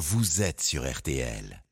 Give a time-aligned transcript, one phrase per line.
[0.00, 1.62] vous êtes sur RTL.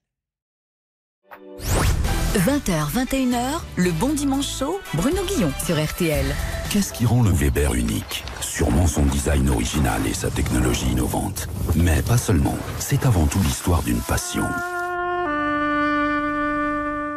[2.35, 6.27] 20h, 21h, le bon dimanche chaud, Bruno Guillon sur RTL.
[6.69, 8.25] Qu'est-ce qui rend le Weber unique?
[8.43, 11.49] Sûrement son design original et sa technologie innovante.
[11.75, 14.45] Mais pas seulement, c'est avant tout l'histoire d'une passion.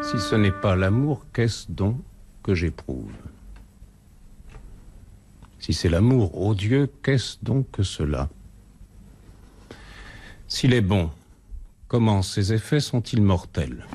[0.02, 1.98] Si ce n'est pas l'amour, qu'est-ce donc
[2.42, 3.12] que j'éprouve?
[5.60, 8.30] Si c'est l'amour, ô Dieu, qu'est-ce donc que cela?
[10.54, 11.10] S'il est bon,
[11.88, 13.88] comment ses effets sont-ils mortels?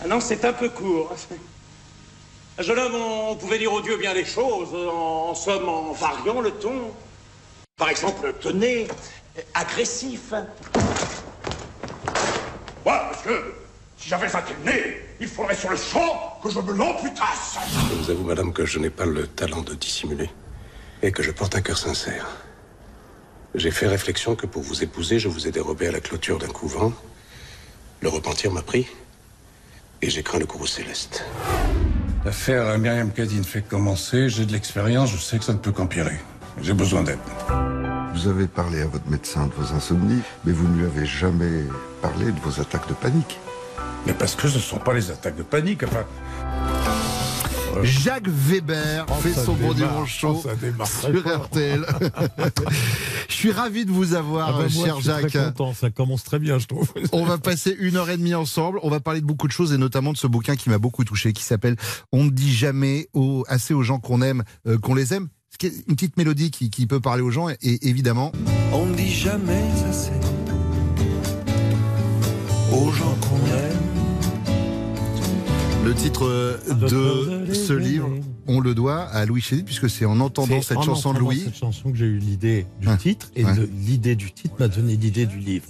[0.00, 1.12] Ah non, c'est un peu court.
[2.56, 6.40] Un jeune homme, on pouvait dire au Dieu bien des choses, en, somme en variant
[6.40, 6.92] le ton.
[7.76, 8.86] Par exemple, tenez,
[9.54, 10.32] agressif.
[12.86, 13.54] Monsieur,
[14.00, 17.58] si j'avais un tel nez, il faudrait sur le champ que je me l'amputasse.
[17.90, 20.30] Je vous avoue, madame, que je n'ai pas le talent de dissimuler
[21.02, 22.26] et que je porte un cœur sincère.
[23.54, 26.48] J'ai fait réflexion que pour vous épouser, je vous ai dérobé à la clôture d'un
[26.48, 26.92] couvent.
[28.00, 28.86] Le repentir m'a pris
[30.00, 31.24] et j'ai craint le courroux céleste.
[32.24, 36.18] L'affaire Myriam Kadine fait commencer, j'ai de l'expérience, je sais que ça ne peut qu'empirer.
[36.62, 37.18] J'ai besoin d'aide.
[38.14, 41.64] Vous avez parlé à votre médecin de vos insomnies, mais vous ne lui avez jamais
[42.00, 43.38] parlé de vos attaques de panique.
[44.06, 46.04] Mais parce que ce ne sont pas les attaques de panique, enfin...
[47.82, 51.26] Jacques Weber Oh, fait son bon dimanche chaud oh, sur.
[51.44, 51.86] RTL.
[53.28, 55.44] je suis ravi de vous avoir, Ah bah, moi, cher je suis très Jacques.
[55.54, 56.92] content, ça commence très bien, je trouve.
[57.12, 58.80] On va passer une heure et demie ensemble.
[58.82, 61.04] On va parler de beaucoup de choses et notamment de ce bouquin qui m'a beaucoup
[61.04, 61.76] touché, qui s'appelle
[62.12, 65.28] On ne dit jamais au- assez aux gens qu'on aime, euh, qu'on les aime.
[65.50, 67.56] Ce qui est Une petite mélodie qui, qui peut parler aux gens et
[67.88, 68.32] évidemment.
[68.72, 70.10] On ne dit jamais assez
[72.72, 73.78] aux gens qu'on aime.
[75.84, 76.58] Le titre euh,
[77.48, 78.08] de ce livre,
[78.46, 81.40] on le doit à Louis Chédid, puisque c'est en entendant cette en chanson de Louis.
[81.44, 83.52] cette chanson que j'ai eu l'idée du titre, et Ouais.
[83.78, 85.66] l'idée du titre m'a donné l'idée du livre.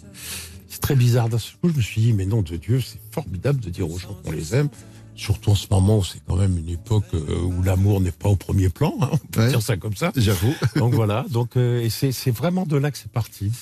[0.69, 1.28] C'est très bizarre.
[1.28, 3.88] D'un seul coup, je me suis dit, mais non, de Dieu, c'est formidable de dire
[3.91, 4.69] aux gens qu'on les aime.
[5.17, 8.31] Surtout en ce moment où c'est quand même une époque euh, où l'amour n'est pas
[8.31, 9.49] au premier plan, hein, on peut Ouais.
[9.49, 10.12] dire ça comme ça.
[10.17, 10.55] J'avoue.
[10.77, 13.53] Donc voilà, donc euh, c'est vraiment de là que c'est parti.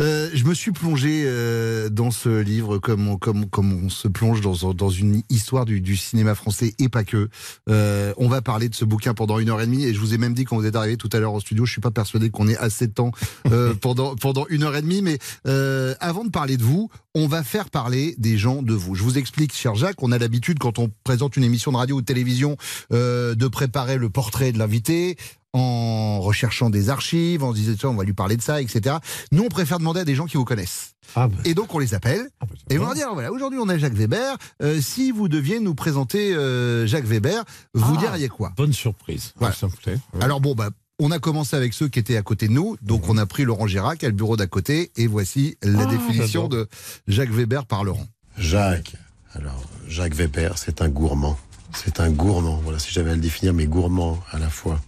[0.00, 4.08] Euh, je me suis plongé euh, dans ce livre comme on, comme, comme on se
[4.08, 7.28] plonge dans, dans une histoire du, du cinéma français et pas que.
[7.68, 10.14] Euh, on va parler de ce bouquin pendant une heure et demie et je vous
[10.14, 11.90] ai même dit quand vous êtes arrivé tout à l'heure au studio, je suis pas
[11.90, 13.12] persuadé qu'on ait assez de temps
[13.50, 17.26] euh, pendant, pendant une heure et demie, mais euh, avant de parler de vous, on
[17.26, 18.94] va faire parler des gens de vous.
[18.94, 21.96] Je vous explique, cher Jacques, on a l'habitude quand on présente une émission de radio
[21.96, 22.56] ou de télévision
[22.92, 25.16] euh, de préparer le portrait de l'invité
[25.54, 28.96] en recherchant des archives, en se disant on va lui parler de ça, etc.
[29.32, 30.90] Nous, on préfère demander à des gens qui vous connaissent.
[31.16, 32.28] Ah, bah, Et donc, on les appelle.
[32.40, 32.88] ah, bah, Et on bon.
[32.88, 34.36] va dire, voilà, aujourd'hui, on a Jacques Weber.
[34.62, 38.00] Euh, si vous deviez nous présenter euh, Jacques Weber, vous Ah.
[38.00, 38.52] diriez quoi?
[38.56, 39.32] bonne surprise.
[39.36, 39.54] Voilà.
[39.54, 39.98] Ouais, ça me plaît.
[40.14, 40.24] Ouais.
[40.24, 42.76] Alors bon, bah, on a commencé avec ceux qui étaient à côté de nous.
[42.82, 44.90] Donc, on a pris Laurent Girac à le bureau d'à côté.
[44.96, 46.68] Et voici la Ah, définition de
[47.06, 48.06] Jacques Weber par Laurent.
[48.36, 48.94] Jacques.
[49.34, 51.38] Alors, Jacques Weber, c'est un gourmand.
[51.74, 52.60] C'est un gourmand.
[52.64, 54.80] Voilà, si j'avais à le définir, mais gourmand à la fois.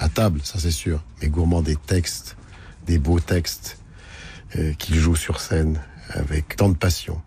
[0.00, 1.02] À table, ça c'est sûr.
[1.20, 2.36] Mais gourmand des textes,
[2.86, 3.78] des beaux textes
[4.56, 5.78] euh, qu'il joue sur scène
[6.08, 7.20] avec tant de passion.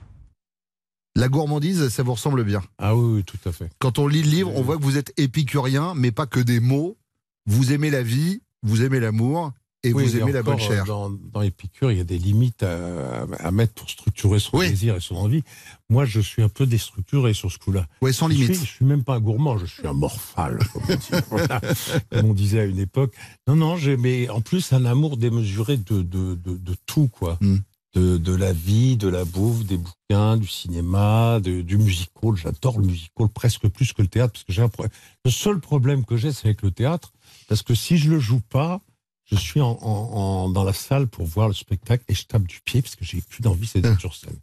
[1.16, 2.64] La gourmandise, ça vous ressemble bien.
[2.80, 3.70] Ah oui, oui, tout à fait.
[3.78, 6.60] Quand on lit le livre, on voit que vous êtes épicurien, mais pas que des
[6.60, 6.98] mots.
[7.46, 9.52] Vous aimez la vie, vous aimez l'amour
[9.84, 10.86] et Oui, vous et aimez la bonne chair.
[10.86, 14.70] Dans, dans Épicure, il y a des limites à, à mettre pour structurer son Oui.
[14.70, 15.44] désir et son envie.
[15.90, 17.88] Moi, je suis un peu déstructuré sur ce coup-là.
[18.02, 18.56] Ouais, sans Je limite.
[18.56, 21.10] suis, je suis même pas un gourmand, je suis un morphale, comme on, dit.
[21.30, 21.62] Voilà.
[22.12, 23.14] Comme on disait à une époque.
[23.48, 27.38] Non, non, j'ai, mais en plus, un amour démesuré de, de, de, de tout, quoi.
[27.42, 27.58] Mm.
[27.96, 32.32] De, de la vie, de la bouffe, des bouquins, du cinéma, de- du musical.
[32.36, 34.86] J'adore le musical presque plus que le théâtre, parce que j'ai un pro-
[35.24, 37.14] le seul problème que j'ai, c'est avec le théâtre,
[37.48, 38.82] parce que si je le joue pas,
[39.36, 42.44] je suis en, en- en- dans la salle pour voir le spectacle et je tape
[42.44, 44.38] du pied parce que j'ai plus d'envie, c'est d'être sur scène.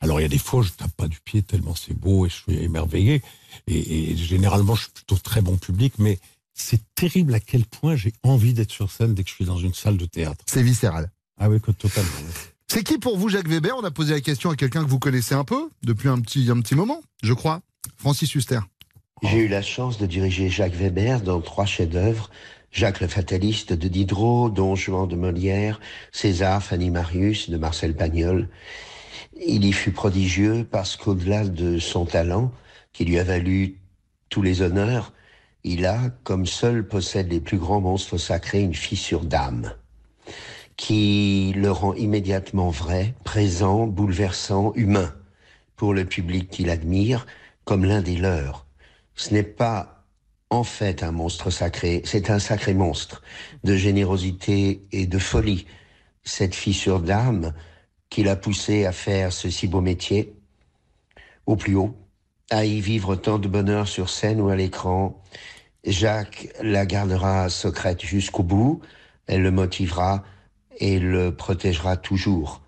[0.00, 2.28] Alors il y a des fois, je tape pas du pied tellement c'est beau et
[2.28, 3.22] je suis émerveillé.
[3.66, 6.18] Et, et généralement, je suis plutôt très bon public, mais
[6.54, 9.58] c'est terrible à quel point j'ai envie d'être sur scène dès que je suis dans
[9.58, 10.44] une salle de théâtre.
[10.46, 11.10] C'est viscéral.
[11.38, 12.10] Ah oui, totalement.
[12.68, 13.74] C'est qui pour vous Jacques Weber?
[13.76, 16.48] On a posé la question à quelqu'un que vous connaissez un peu depuis un petit,
[16.50, 17.60] un petit moment, je crois.
[17.96, 18.60] Francis Huster.
[19.22, 22.30] J'ai eu la chance de diriger Jacques Weber dans trois chefs-d'œuvre.
[22.74, 25.78] Jacques le Fataliste de Diderot, Don Juan de Molière,
[26.10, 28.48] César, Fanny Marius de Marcel Pagnol.
[29.46, 32.50] Il y fut prodigieux parce qu'au-delà de son talent,
[32.92, 33.78] qui lui a valu
[34.28, 35.12] tous les honneurs,
[35.62, 39.72] il a, comme seul possède les plus grands monstres sacrés, une fissure d'âme
[40.76, 45.14] qui le rend immédiatement vrai, présent, bouleversant, humain
[45.76, 47.24] pour le public qui l'admire
[47.64, 48.66] comme l'un des leurs.
[49.14, 49.93] Ce n'est pas
[50.54, 52.02] en fait un monstre sacré.
[52.04, 53.22] C'est un sacré monstre
[53.64, 55.66] de générosité et de folie.
[56.22, 57.52] Cette fissure d'âme
[58.08, 60.34] qui l'a poussé à faire ce si beau métier
[61.46, 61.94] au plus haut,
[62.50, 65.22] à y vivre tant de bonheur sur scène ou à l'écran.
[65.84, 68.80] Jacques la gardera secrète jusqu'au bout,
[69.26, 70.24] elle le motivera
[70.78, 72.63] et le protégera toujours.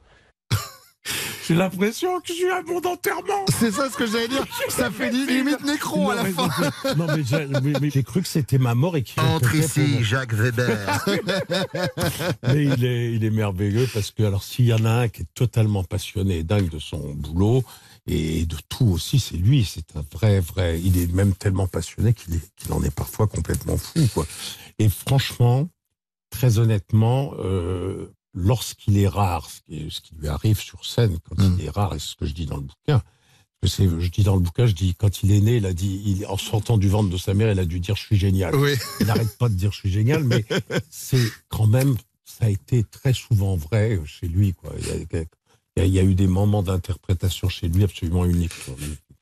[1.47, 3.45] J'ai l'impression que je suis à mon enterrement.
[3.59, 4.45] C'est ça ce que j'allais dire.
[4.69, 6.49] Ça fait limite nécro Non, à la mais- fin.
[6.97, 10.03] Non, mais j'ai mais- mais j'ai cru que c'était ma mort et qu'il Entre ici.
[10.03, 11.05] Jacques Weber.
[12.49, 15.23] Mais il est, il est merveilleux parce que, alors, s'il y en a un qui
[15.23, 17.63] est totalement passionné et dingue de son boulot
[18.07, 19.65] et de tout aussi, c'est lui.
[19.65, 20.81] C'est un vrai, vrai.
[20.83, 24.27] Il est même tellement passionné qu'il est, qu'il en est parfois complètement fou, quoi.
[24.79, 25.69] Et franchement,
[26.31, 31.19] très honnêtement, euh, lorsqu'il est rare, ce qui, est- ce qui lui arrive sur scène
[31.29, 31.57] quand Mm.
[31.59, 33.03] il est rare, et c'est ce que je dis dans le bouquin,
[33.63, 35.73] que c'est, je dis dans le bouquin, je dis quand il est né, il a
[35.73, 38.17] dit, il, en sortant du ventre de sa mère, il a dû dire je suis
[38.19, 38.55] génial.
[38.55, 38.75] Oui.
[39.01, 40.45] Il n'arrête pas de dire je suis génial, mais
[40.91, 44.53] c'est quand même, ça a été très souvent vrai chez lui.
[44.53, 44.73] Quoi.
[44.79, 47.85] Il, y a, il y a- il y a eu des moments d'interprétation chez lui
[47.85, 48.53] absolument uniques.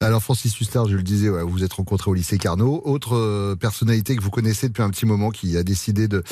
[0.00, 2.82] Alors Francis Huster, je le disais, ouais, vous vous êtes rencontré au lycée Carnot.
[2.84, 6.22] Autre euh, personnalité que vous connaissez depuis un petit moment qui a décidé de,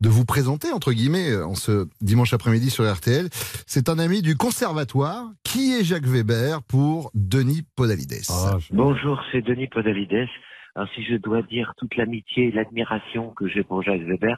[0.00, 3.28] de vous présenter, entre guillemets, euh, en ce dimanche après-midi sur RTL,
[3.66, 5.24] c'est un ami du conservatoire.
[5.44, 10.28] Qui est Jacques Weber pour Denis Podalides Ah, Bonjour, c'est Denis Podalides.
[10.74, 14.36] Alors si je dois dire toute l'amitié et l'admiration que j'ai pour Jacques Weber,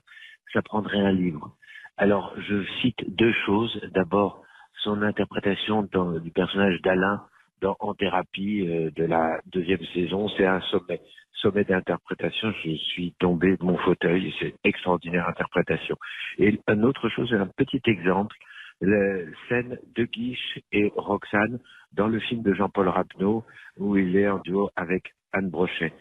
[0.52, 1.56] ça prendrait un livre.
[1.96, 3.80] Alors je cite deux choses.
[3.92, 4.42] D'abord,
[4.84, 7.20] son interprétation dans- du personnage d'Alain
[7.62, 11.00] En thérapie euh, de la deuxième saison, c'est un sommet.
[11.32, 15.96] Sommet d'interprétation, je suis tombé de mon fauteuil, c'est extraordinaire interprétation.
[16.38, 18.36] Et une autre chose, un petit exemple,
[18.80, 19.18] la
[19.48, 21.58] scène de Guiche et Roxane
[21.92, 23.44] dans le film de Jean-Paul Rapneau
[23.76, 25.92] où il est en duo avec Anne Brochet.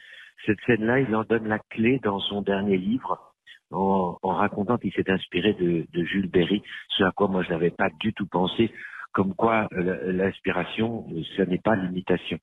[0.45, 3.33] Cette scène-là, il en donne la clé dans son dernier livre
[3.71, 7.89] en, racontant qu'il s'est inspiré de Jules Berry, ce à quoi moi je n'avais pas
[7.99, 8.71] du tout pensé,
[9.17, 12.37] comme quoi euh, l'inspiration, euh, ce n'est pas l'imitation.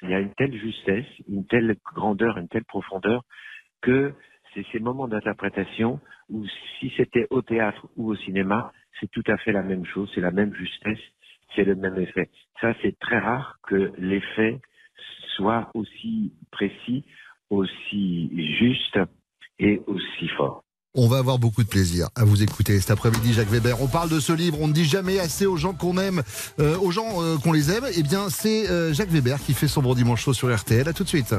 [0.00, 3.22] Il y a une telle justesse, une telle grandeur, une telle profondeur
[3.82, 4.14] que
[4.54, 6.46] c'est ces moments d'interprétation où
[6.80, 10.22] si c'était au théâtre ou au cinéma, c'est tout à fait la même chose, c'est
[10.22, 11.04] la même justesse,
[11.54, 12.30] c'est le même effet.
[12.62, 14.58] Ça, c'est très rare que l'effet
[15.36, 17.04] soit aussi précis,
[17.50, 18.98] aussi juste
[19.58, 20.65] et aussi fort.
[20.98, 23.82] On va avoir beaucoup de plaisir à vous écouter cet après-midi, Jacques Weber.
[23.82, 26.22] On parle de ce livre, on ne dit jamais assez aux gens qu'on aime,
[26.58, 27.84] euh, aux gens euh, qu'on les aime.
[27.94, 30.88] Eh bien, c'est euh, Jacques Weber qui fait son bon dimanche chaud sur RTL.
[30.88, 31.34] À tout de suite.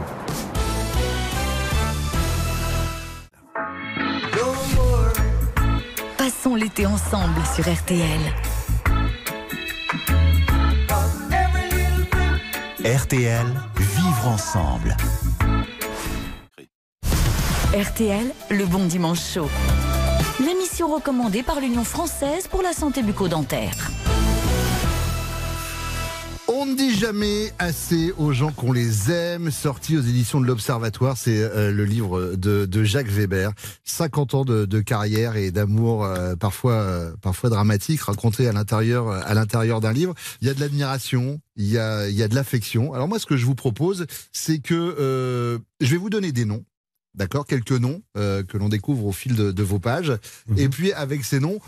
[6.19, 8.19] Passons l'été ensemble sur RTL.
[12.86, 13.45] RTL,
[13.75, 14.95] vivre ensemble.
[17.77, 19.50] RTL, le bon dimanche chaud.
[20.39, 23.91] L'émission recommandée par l'Union française pour la santé bucco-dentaire.
[26.47, 29.51] On ne dit jamais assez aux gens qu'on les aime.
[29.51, 33.51] Sorti aux éditions de l'Observatoire, c'est euh, le livre de, Jacques Weber.
[33.83, 39.94] 50 ans de, carrière et d'amour euh, parfois euh, parfois dramatique raconté à l'intérieur d'un
[39.94, 40.15] livre.
[40.41, 42.94] Il y a de l'admiration, il y a de l'affection.
[42.94, 46.63] Alors moi, ce que je vous propose, c'est que je vais vous donner des noms.
[47.17, 50.13] D'accord, quelques noms euh, que l'on découvre au fil de, de vos pages.
[50.55, 51.59] Et puis avec ces noms,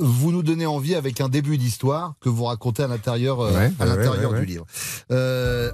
[0.00, 3.72] vous nous donnez envie avec un début d'histoire que vous racontez à l'intérieur euh, Ouais,
[3.78, 4.66] à ouais, l'intérieur ouais, du livre.
[5.12, 5.70] Euh,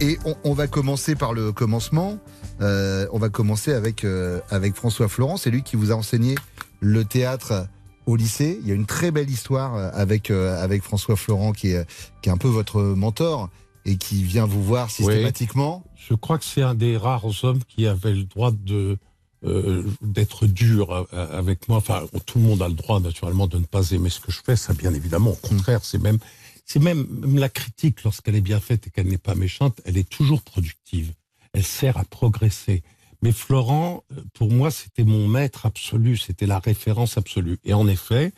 [0.00, 2.18] et on, on va commencer par le commencement.
[2.60, 4.04] Euh, on va commencer avec
[4.50, 5.38] avec François Florent.
[5.38, 6.34] C'est lui qui vous a enseigné
[6.80, 7.66] le théâtre
[8.04, 8.58] au lycée.
[8.60, 11.86] Il y a une très belle histoire avec avec François Florent qui est
[12.20, 13.48] qui est un peu votre mentor
[13.84, 15.84] et qui vient vous voir systématiquement.
[15.96, 18.98] Je crois que c'est un des rares hommes qui avait le droit de
[19.44, 21.78] euh, d'être dur euh, avec moi.
[21.78, 24.40] Enfin, tout le monde a le droit naturellement de ne pas aimer ce que je
[24.44, 24.54] fais.
[24.54, 25.30] Ça, bien évidemment.
[25.30, 26.18] Au contraire, c'est même
[26.64, 29.96] c'est même, même la critique lorsqu'elle est bien faite et qu'elle n'est pas méchante, elle
[29.96, 31.12] est toujours productive.
[31.52, 32.82] Elle sert à progresser.
[33.20, 37.58] Mais Florent, euh, pour moi, c'était mon maître absolu, c'était la référence absolue.
[37.64, 38.32] Et en effet,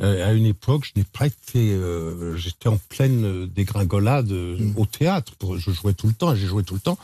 [0.00, 4.86] à une époque, je n'ai pas été, euh, j'étais en pleine euh, dégringolade euh, au
[4.86, 5.34] théâtre.
[5.36, 6.98] Pour- Je jouais tout le temps, j'ai joué tout le temps.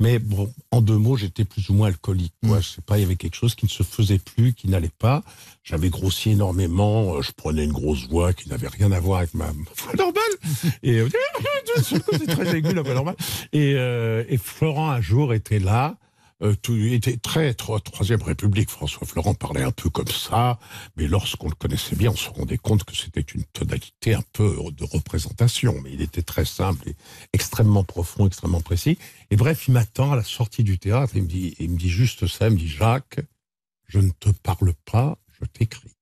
[0.00, 2.34] Mais bon, en deux mots, j'étais plus ou moins alcoolique.
[2.46, 2.60] Quoi.
[2.60, 4.90] Je sais pas, il y avait quelque chose qui ne se faisait plus, qui n'allait
[4.98, 5.22] pas.
[5.62, 7.14] J'avais grossi énormément.
[7.16, 10.22] euh, Je prenais une grosse voix qui n'avait rien à voir avec ma voix normale.
[10.82, 11.08] Et euh,
[12.28, 13.16] très aigu la voix normale.
[13.52, 15.96] Et, euh, et Florent un jour était là.
[16.42, 18.70] Euh, tout il était très, troisième République.
[18.70, 20.58] François Florent parlait un peu comme ça,
[20.96, 24.56] mais lorsqu'on le connaissait bien, on se rendait compte que c'était une tonalité un peu
[24.72, 25.80] de représentation.
[25.82, 26.96] Mais il était très simple et
[27.32, 28.98] extrêmement profond, extrêmement précis.
[29.30, 31.12] Et bref, il m'attend à la sortie du théâtre.
[31.14, 32.48] Il me dit, il me dit juste ça.
[32.48, 33.20] Il me dit Jacques,
[33.88, 35.92] je ne te parle pas, je t'écris.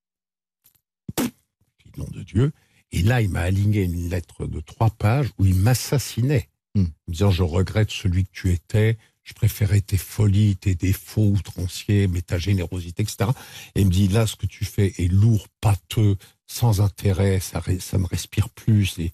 [1.97, 2.53] Nom de Dieu.
[2.91, 6.83] Et là, il m'a aligné une lettre de trois pages où il m'assassinait, Hmm.
[6.83, 8.97] en disant je regrette celui que tu étais,
[9.29, 13.29] je préférais tes folies, tes défauts outranciers, mais ta générosité, etc.
[13.75, 16.17] Et il me dit là, ce que tu fais est lourd, pâteux,
[16.47, 18.97] sans intérêt, ça, ça ne respire plus.
[18.97, 19.13] Et,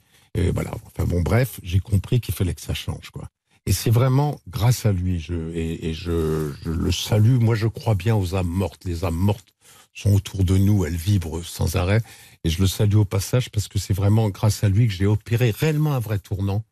[0.51, 0.72] voilà.
[0.86, 3.27] Enfin bon, bref, j'ai compris qu'il fallait que ça change, quoi.
[3.65, 7.38] Et c'est vraiment grâce à lui, je, et, et je, je le salue.
[7.38, 8.86] Moi, je crois bien aux âmes mortes.
[8.86, 9.53] Les âmes mortes
[9.93, 12.01] sont autour de nous, elles vibrent sans arrêt.
[12.45, 15.07] Et je le salue au passage parce que c'est vraiment grâce à lui que j'ai
[15.07, 16.63] opéré réellement un vrai tournant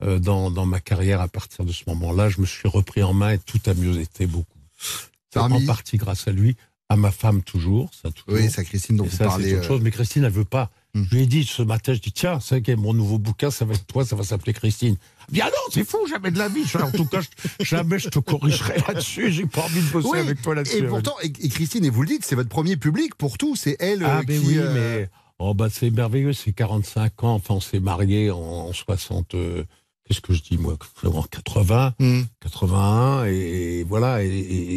[0.00, 1.20] dans, dans ma carrière.
[1.20, 3.98] À partir de ce moment-là, je me suis repris en main et tout a mieux
[4.00, 4.46] été beaucoup.
[4.80, 6.56] C'est Parmi- en partie grâce à lui,
[6.88, 8.40] à ma femme toujours, ça toujours.
[8.40, 9.80] Oui, ça, Christine, dont Et vous ça, parlez, autre euh, chose.
[9.82, 10.70] Mais Christine, elle veut pas.
[10.94, 13.74] Je lui ai dit ce matin, je dis tiens, c'est mon nouveau bouquin, ça va
[13.74, 14.96] être toi, ça va s'appeler Christine.
[15.30, 16.64] Dit ah non, c'est fou, jamais de la vie.
[16.82, 17.28] En tout cas, je-
[17.64, 19.30] jamais je te corrigerai là-dessus.
[19.30, 20.78] J'ai pas envie de bosser Oui, avec toi là-dessus.
[20.78, 23.54] Et pourtant, et, et Christine, et vous le dites, c'est votre premier public pour tout.
[23.54, 24.46] C'est elle Ah, euh, ben qui.
[24.48, 27.34] oui, euh, mais oh, bah, c'est merveilleux, c'est 45 ans.
[27.34, 29.34] Enfin, on s'est mariés en, en 60.
[29.34, 29.64] euh,
[30.08, 32.22] Qu'est-ce que je dis, moi En 80, Hmm.
[32.40, 34.28] 81, et, voilà, et,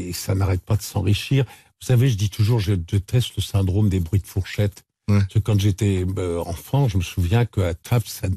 [0.10, 1.46] et ça n'arrête pas de s'enrichir.
[1.82, 4.84] Vous savez, je dis toujours, je déteste le syndrome des bruits de fourchette.
[5.08, 8.28] Parce que quand j'étais euh, enfant, je me souviens qu'à table, ça-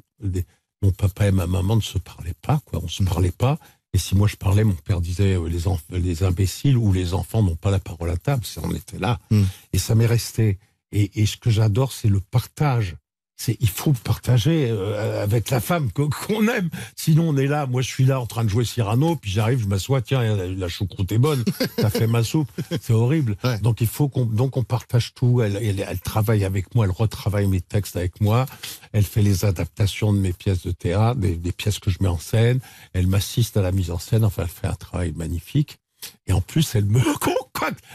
[0.82, 2.80] mon papa et ma maman ne se parlaient pas, quoi.
[2.82, 3.06] On se Hmm.
[3.06, 3.58] parlait pas.
[3.92, 7.14] Et si moi je parlais, mon père disait euh, les, enf- les imbéciles ou les
[7.14, 8.42] enfants n'ont pas la parole à table.
[8.62, 9.18] On était là.
[9.30, 9.44] Hmm.
[9.72, 10.58] Et ça m'est resté.
[10.90, 12.96] Et, et ce que j'adore, c'est le partage.
[13.48, 16.70] Il faut partager euh, avec la femme qu'on aime.
[16.96, 17.66] Sinon, on est là.
[17.66, 20.02] Moi, je suis là en train de jouer Cyrano, puis j'arrive, je m'assois.
[20.02, 21.44] Tiens, la, choucroute est bonne.
[21.76, 22.50] T'as fait ma soupe.
[22.80, 23.36] C'est horrible.
[23.62, 25.42] Donc il faut qu'on donc on partage tout.
[25.42, 28.46] Elle, elle, elle travaille avec moi, elle retravaille mes textes avec moi.
[28.92, 32.08] Elle fait les adaptations de mes pièces de théâtre, des, des pièces que je mets
[32.08, 32.60] en scène.
[32.92, 34.24] Elle m'assiste à la mise en scène.
[34.24, 35.78] Enfin, elle fait un travail magnifique.
[36.26, 37.00] Et en plus, elle me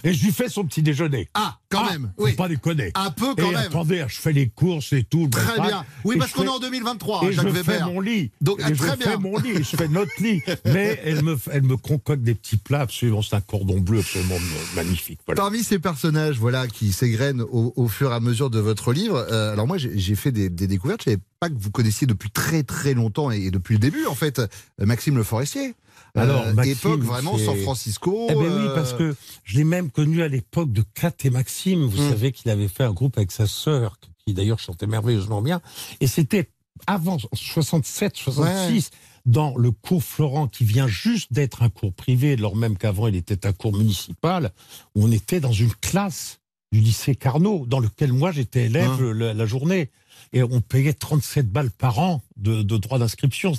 [0.04, 1.30] Et je lui fais son petit déjeuner.
[1.34, 2.34] Ah, quand même, Faut oui.
[2.34, 2.92] pas déconner.
[2.96, 3.66] Un peu quand et même.
[3.68, 5.28] Attendez, je fais les courses et tout.
[5.30, 5.86] Très bien.
[6.04, 7.78] Oui, parce qu'on est en 2023, Et Jacques je Weber.
[7.80, 8.32] fais mon lit.
[8.42, 8.74] Donc, Et ah, je
[9.04, 9.56] fais mon lit.
[9.58, 10.42] Je fais notre lit.
[10.66, 13.22] Mais elle me, elle me concocte des petits plats absolument.
[13.22, 14.38] C'est un cordon bleu absolument
[14.76, 15.20] magnifique.
[15.26, 15.42] Voilà.
[15.42, 19.26] Parmi ces personnages voilà, qui s'égrènent au, au fur et à mesure de votre livre,
[19.30, 21.08] euh, alors moi j'ai fait des, des découvertes,
[21.40, 24.48] pas que vous connaissiez depuis très très longtemps et, depuis le début en fait, euh,
[24.80, 25.74] Maxime Le Forestier.
[26.18, 28.28] Euh, Alors, Maxime, époque vraiment San Francisco.
[28.30, 31.30] Eh ben oui, euh, parce que je l'ai même connu à l'époque de Kat et
[31.30, 31.86] Maxime.
[31.86, 32.10] Vous Hmm.
[32.10, 35.62] savez qu'il avait fait un groupe avec sa sœur, qui d'ailleurs chantait merveilleusement bien.
[36.02, 36.50] Et c'était
[36.88, 38.90] avant 67, 66,
[39.26, 43.16] dans le cours Florent, qui vient juste d'être un cours privé, alors même qu'avant il
[43.16, 44.52] était un cours municipal,
[44.96, 46.40] où on était dans une classe
[46.72, 49.14] du lycée Carnot, dans lequel moi j'étais élève Hein.
[49.14, 49.90] la, la journée.
[50.32, 53.54] Et on payait 37 balles par an de, de droits d'inscription.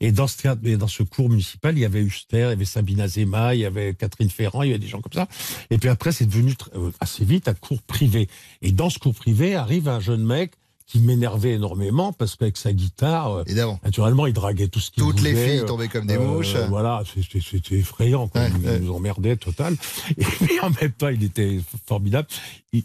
[0.00, 2.64] Et dans ce, et dans ce cours municipal, il y avait Huster, il y avait
[2.64, 5.28] Sabine Azema, il y avait Catherine Ferrand, il y avait des gens comme ça.
[5.70, 8.28] Et puis après, c'est devenu euh, assez vite un cours privé.
[8.62, 10.52] Et dans ce cours privé, arrive un jeune mec
[10.90, 15.22] qui m'énervait énormément parce qu'avec sa guitare, euh, naturellement, il draguait tout ce qu'il Toutes
[15.22, 16.56] les filles euh, tombaient comme des euh, mouches.
[16.68, 18.26] Voilà, c'était- effrayant.
[18.26, 18.42] Quoi.
[18.48, 19.76] il nous emmerdait total.
[20.18, 22.26] Et puis en même temps, il était formidable.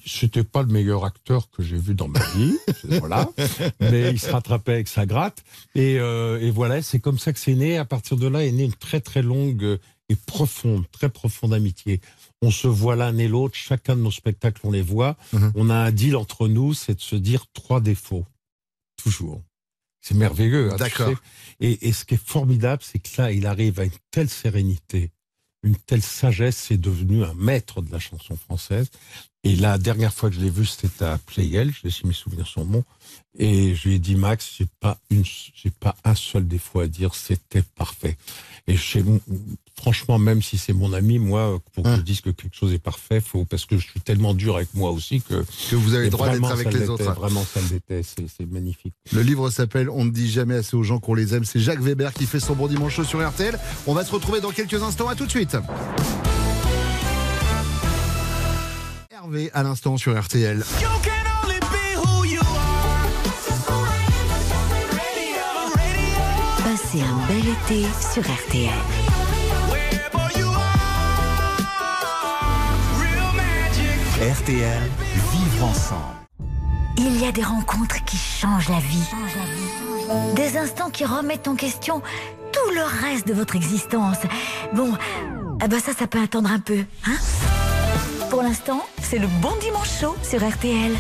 [0.05, 2.57] C'était pas le meilleur acteur que j'ai vu dans ma vie,
[2.99, 3.27] voilà.
[3.79, 5.43] Mais il se rattrapait avec sa gratte.
[5.73, 7.77] Et, euh, et voilà, c'est comme ça que c'est né.
[7.77, 9.77] À partir de là est née une très très longue euh,
[10.09, 11.99] et profonde, très profonde amitié.
[12.41, 15.17] On se voit l'un et l'autre, chacun de nos spectacles, on les voit.
[15.33, 15.51] Mhm.
[15.55, 18.25] On a un deal entre nous, c'est de se dire trois défauts.
[18.97, 19.41] Toujours.
[20.01, 20.67] C'est merveilleux.
[20.69, 21.09] hein, tu D'accord.
[21.09, 21.15] sais.
[21.59, 25.11] Et, et ce qui est formidable, c'est que là, il arrive à une telle sérénité,
[25.63, 28.89] une telle sagesse, c'est devenu un maître de la chanson française.
[29.45, 32.13] Et la dernière fois que je l'ai vu, c'était à Playel, je sais si mes
[32.13, 32.83] souvenirs sont bons.
[33.37, 36.87] Et je lui ai dit, Max, j'ai pas une, j'ai pas un seul défaut à
[36.87, 38.17] dire, c'était parfait.
[38.65, 39.03] Et chez,
[39.77, 42.79] franchement, même si c'est mon ami, moi, pour que je dise que quelque chose est
[42.79, 45.45] parfait, faut, parce que je suis tellement dur avec moi aussi que.
[45.69, 47.03] Que vous avez le droit d'être avec les autres.
[47.03, 48.95] Vraiment, ça l'était, c'est, c'est magnifique.
[49.11, 51.45] Le livre s'appelle On ne dit jamais assez aux gens qu'on les aime.
[51.45, 53.59] C'est Jacques Weber qui fait son bon dimanche sur RTL.
[53.85, 55.07] On va se retrouver dans quelques instants.
[55.07, 55.55] À tout de suite.
[59.25, 60.63] Hervé à l'instant sur RTL.
[66.63, 68.69] Passez un bel été sur RTL.
[74.21, 74.81] RTL,
[75.31, 76.01] vivre ensemble.
[76.97, 79.03] Il y a des rencontres qui changent la vie.
[80.35, 82.03] Des instants qui remettent en question
[82.51, 84.17] tout le reste de votre existence.
[84.73, 84.93] Bon,
[85.61, 87.54] Ah bah ça, ça peut attendre un peu, hein?
[88.29, 90.91] Pour l'instant, c'est le bon dimanche chaud sur RTL.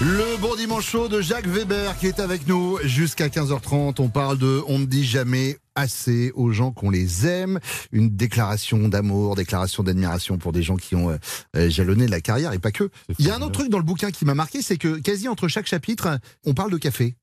[0.00, 4.00] Le bon dimanche chaud de Jacques Weber qui est avec nous jusqu'à 15h30.
[4.00, 7.60] On parle de On ne dit jamais assez aux gens qu'on les aime.
[7.92, 11.16] Une déclaration d'amour, déclaration d'admiration pour des gens qui ont euh,
[11.56, 12.90] euh, jalonné la carrière et pas que.
[13.18, 15.28] Il y a un autre truc dans le bouquin qui m'a marqué, c'est que quasi
[15.28, 17.16] entre chaque chapitre, on parle de café.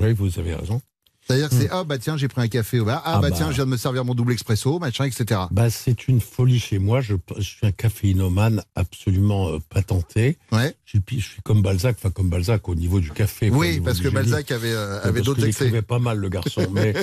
[0.00, 0.80] Oui, vous avez raison.
[1.26, 3.36] C'est-à-dire que c'est ah bah tiens j'ai pris un café ah, Ah bah, bah.
[3.36, 5.42] tiens je viens de me servir mon double expresso machin etc.
[5.50, 7.00] Bah, c'est une folie chez moi.
[7.00, 10.36] Je, je suis un caféinomane absolument euh, patenté.
[10.52, 10.74] Ouais.
[10.84, 13.50] Je, suis, je suis comme Balzac, enfin comme Balzac au niveau du café.
[13.50, 14.08] Oui parce que.
[14.08, 15.64] Balzac avait euh, avait d'autres excès.
[15.64, 16.66] écrivait pas mal le garçon.
[16.72, 16.94] Mais,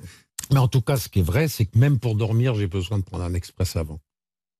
[0.52, 2.98] mais en tout cas, ce qui est vrai, c'est que même pour dormir, j'ai besoin
[2.98, 3.98] de prendre un express avant.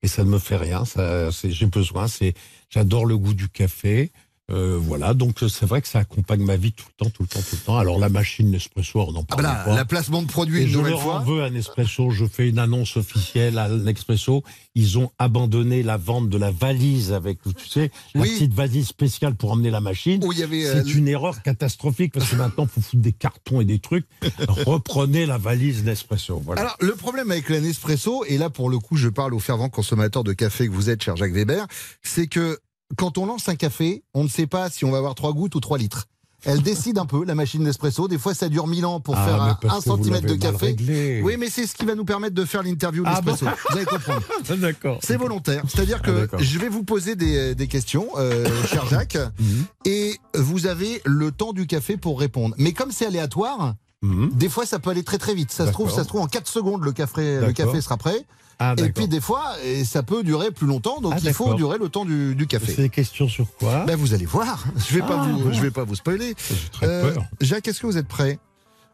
[0.02, 0.84] Et ça ne me fait rien.
[0.86, 2.08] Ça, c'est- j'ai besoin.
[2.08, 2.32] C'est,
[2.70, 4.12] j'adore le goût du café.
[4.50, 7.23] Euh, voilà, donc euh, c'est vrai que ça accompagne ma vie tout le temps, tout
[7.23, 7.78] le temps, tout le temps.
[7.78, 9.75] Alors la machine Nespresso, on en Ah parle bah là, pas.
[9.76, 11.21] la placement de produit Et une je nouvelle fois.
[11.21, 12.11] en veux un Nespresso.
[12.11, 14.42] Je fais une annonce officielle à Nespresso.
[14.75, 19.35] Ils ont abandonné la vente de la valise avec, tu sais, la petite valise spéciale
[19.35, 20.25] pour emmener la machine.
[20.25, 23.02] Où il y avait, euh, C'est une erreur catastrophique parce que maintenant, il faut foutre
[23.02, 24.07] des cartons et des trucs.
[24.49, 26.40] Reprenez la valise Nespresso.
[26.45, 26.62] Voilà.
[26.62, 29.69] Alors, le problème avec la Nespresso, et là, pour le coup, je parle aux fervents
[29.69, 31.66] consommateurs de café que vous êtes, cher Jacques Weber,
[32.02, 32.59] c'est que
[32.97, 35.54] quand on lance un café, on ne sait pas si on va avoir trois gouttes
[35.54, 36.06] ou trois litres.
[36.47, 38.09] Elle décide un peu, la machine Nespresso.
[38.09, 40.75] Des fois, ça dure mille ans pour Ah, faire un, un centimètre de café.
[41.23, 43.44] Oui, mais c'est ce qui va nous permettre de faire l'interview Ah Nespresso.
[43.44, 44.23] bon Vous allez comprendre.
[44.56, 44.99] D'accord.
[45.02, 45.62] C'est volontaire.
[45.68, 46.40] C'est-à-dire Ah, que d'accord.
[46.40, 49.64] je vais vous poser des, des questions, euh, cher Jacques, Mhm.
[49.85, 52.54] et vous avez le temps du café pour répondre.
[52.56, 54.30] Mais comme c'est aléatoire, Mhm.
[54.32, 55.52] des fois, ça peut aller très très vite.
[55.52, 57.66] Ça se trouve, ça se trouve en 4 secondes, le café, le D'accord.
[57.66, 58.25] café sera prêt.
[58.62, 61.54] Ah, Et puis des fois, et ça peut durer plus longtemps, donc Ah, il faut
[61.54, 62.72] durer le temps du, du café.
[62.74, 64.64] C'est des questions sur quoi Ben, vous allez voir.
[64.88, 65.52] Je vais pas Ah, vous, bon.
[65.52, 66.34] je vais pas vous spoiler.
[66.72, 67.24] Très Euh, peur.
[67.40, 68.38] Jacques, est-ce que vous êtes prêt?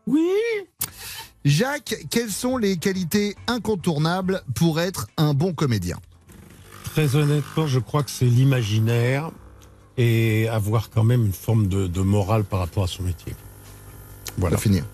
[0.07, 0.23] Oui.
[1.45, 5.97] Jacques, quelles sont les qualités incontournables pour être un bon comédien?
[6.85, 9.31] Très honnêtement, je crois que c'est l'imaginaire
[9.99, 13.35] et avoir quand même une forme de, de morale par rapport à son métier.
[14.37, 14.57] On Voilà.
[14.57, 14.85] va finir.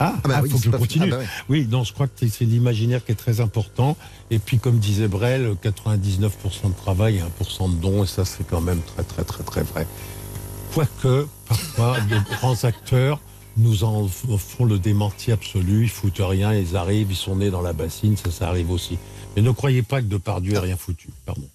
[0.00, 1.12] Ah, Ah bah ah, oui, faut que je continue.
[1.12, 1.22] ah bah.
[1.48, 3.96] Oui, non, je crois que c'est l'imaginaire qui est très important.
[4.30, 6.30] Et puis, comme disait Brel, 99%
[6.68, 9.62] de travail et 1% de don, et ça, c'est quand même très, très, très, très
[9.62, 9.86] vrai.
[10.74, 13.20] Quoique, parfois, de grands acteurs
[13.56, 17.60] nous en font le démenti absolu, ils foutent rien, ils arrivent, ils sont nés dans
[17.60, 18.98] la bassine, ça, ça arrive aussi.
[19.34, 21.48] Mais ne croyez pas que Depardieu ait rien foutu, pardon.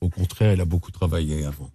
[0.00, 1.70] Au contraire, il a beaucoup travaillé avant.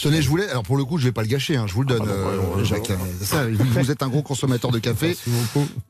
[0.00, 0.48] Tenez, je voulais.
[0.48, 1.56] Alors pour le coup, je vais pas le gâcher.
[1.56, 2.92] hein, je vous le donne, euh, Jacques.
[3.22, 5.16] Ça, vous êtes un gros consommateur de café.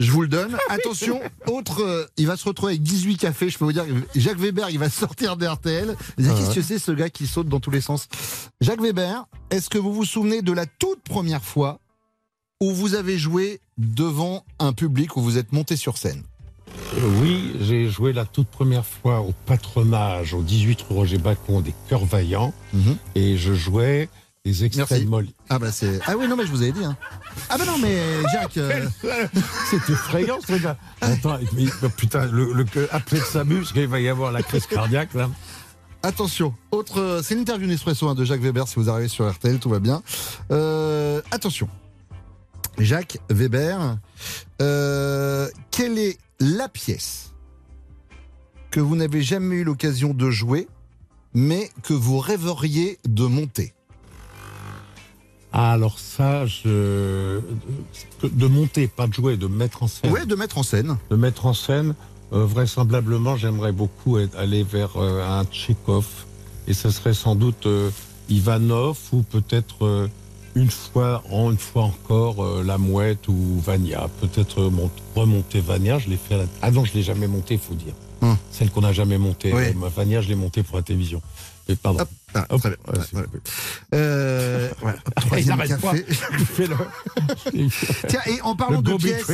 [0.01, 0.57] Je vous le donne.
[0.69, 3.49] Attention, autre, euh, il va se retrouver avec 18 cafés.
[3.51, 5.97] Je peux vous dire, Jacques Weber, il va sortir d'RTL.
[6.17, 6.55] Qu'est-ce Ah ouais.
[6.55, 8.09] que c'est ce gars qui saute dans tous les sens?
[8.61, 11.81] Jacques Weber, est-ce que vous vous souvenez de la toute première fois
[12.61, 16.23] où vous avez joué devant un public, où vous êtes monté sur scène?
[17.21, 21.75] Oui, j'ai joué la toute première fois au patronage au 18 rue Roger Bacon des
[21.89, 22.53] Cœurs Vaillants
[23.15, 24.09] et je jouais
[24.77, 25.05] Merci.
[25.05, 25.33] de Molière.
[25.49, 25.99] Ah bah c'est.
[26.07, 26.85] Ah oui, non mais je vous avais dit.
[26.85, 26.97] hein.
[27.49, 27.97] Ah bah non mais
[28.33, 28.59] Jacques.
[28.59, 28.87] euh,
[29.71, 30.77] C'est effrayant ce gars.
[31.01, 34.43] Attends, mais, mais putain, le, le, appelez le SAMU parce qu'il va y avoir la
[34.43, 35.31] crise cardiaque là.
[36.03, 39.59] Attention, autre, euh, c'est l'interview Nespresso hein, de Jacques Weber si vous arrivez sur RTL,
[39.59, 40.03] tout va bien.
[40.53, 41.67] Euh, attention,
[42.79, 43.97] Jacques Weber,
[44.61, 47.33] euh, quelle est la pièce
[48.71, 50.69] que vous n'avez jamais eu l'occasion de jouer,
[51.33, 53.73] mais que vous rêveriez de monter
[55.53, 57.41] Ah, alors ça, je...
[58.23, 60.11] de monter, pas de jouer, de mettre en scène.
[60.11, 60.97] Ouais, de mettre en scène.
[61.11, 61.95] De mettre en scène,
[62.33, 66.07] euh, vraisemblablement, j'aimerais beaucoup aller vers euh, un Tchekhov.
[66.67, 67.91] Et ce serait sans doute euh,
[68.29, 70.09] Ivanov ou peut-être
[70.55, 74.09] une fois, en une fois encore, euh, La Mouette ou Vania.
[74.21, 76.45] Peut-être euh, mont- remonter Vania, je l'ai fait à la...
[76.63, 77.93] Ah non, je l'ai jamais monté, il faut dire.
[78.23, 78.37] Hum.
[78.51, 79.53] Celle qu'on n'a jamais montée.
[79.53, 79.63] Oui.
[79.63, 81.21] Euh, Vania, je l'ai montée pour la télévision.
[81.69, 82.01] Mais pardon.
[82.01, 82.61] Hop, ah, Hop.
[82.61, 82.79] très bien.
[82.89, 83.25] Ouais, Ouais, c'est- ouais.
[83.95, 85.93] Euh, voilà, troisième Il n'arrête pas.
[85.93, 86.05] café.
[86.09, 86.77] Il fait le...
[88.09, 89.31] Tiens, et en parlant de pièces,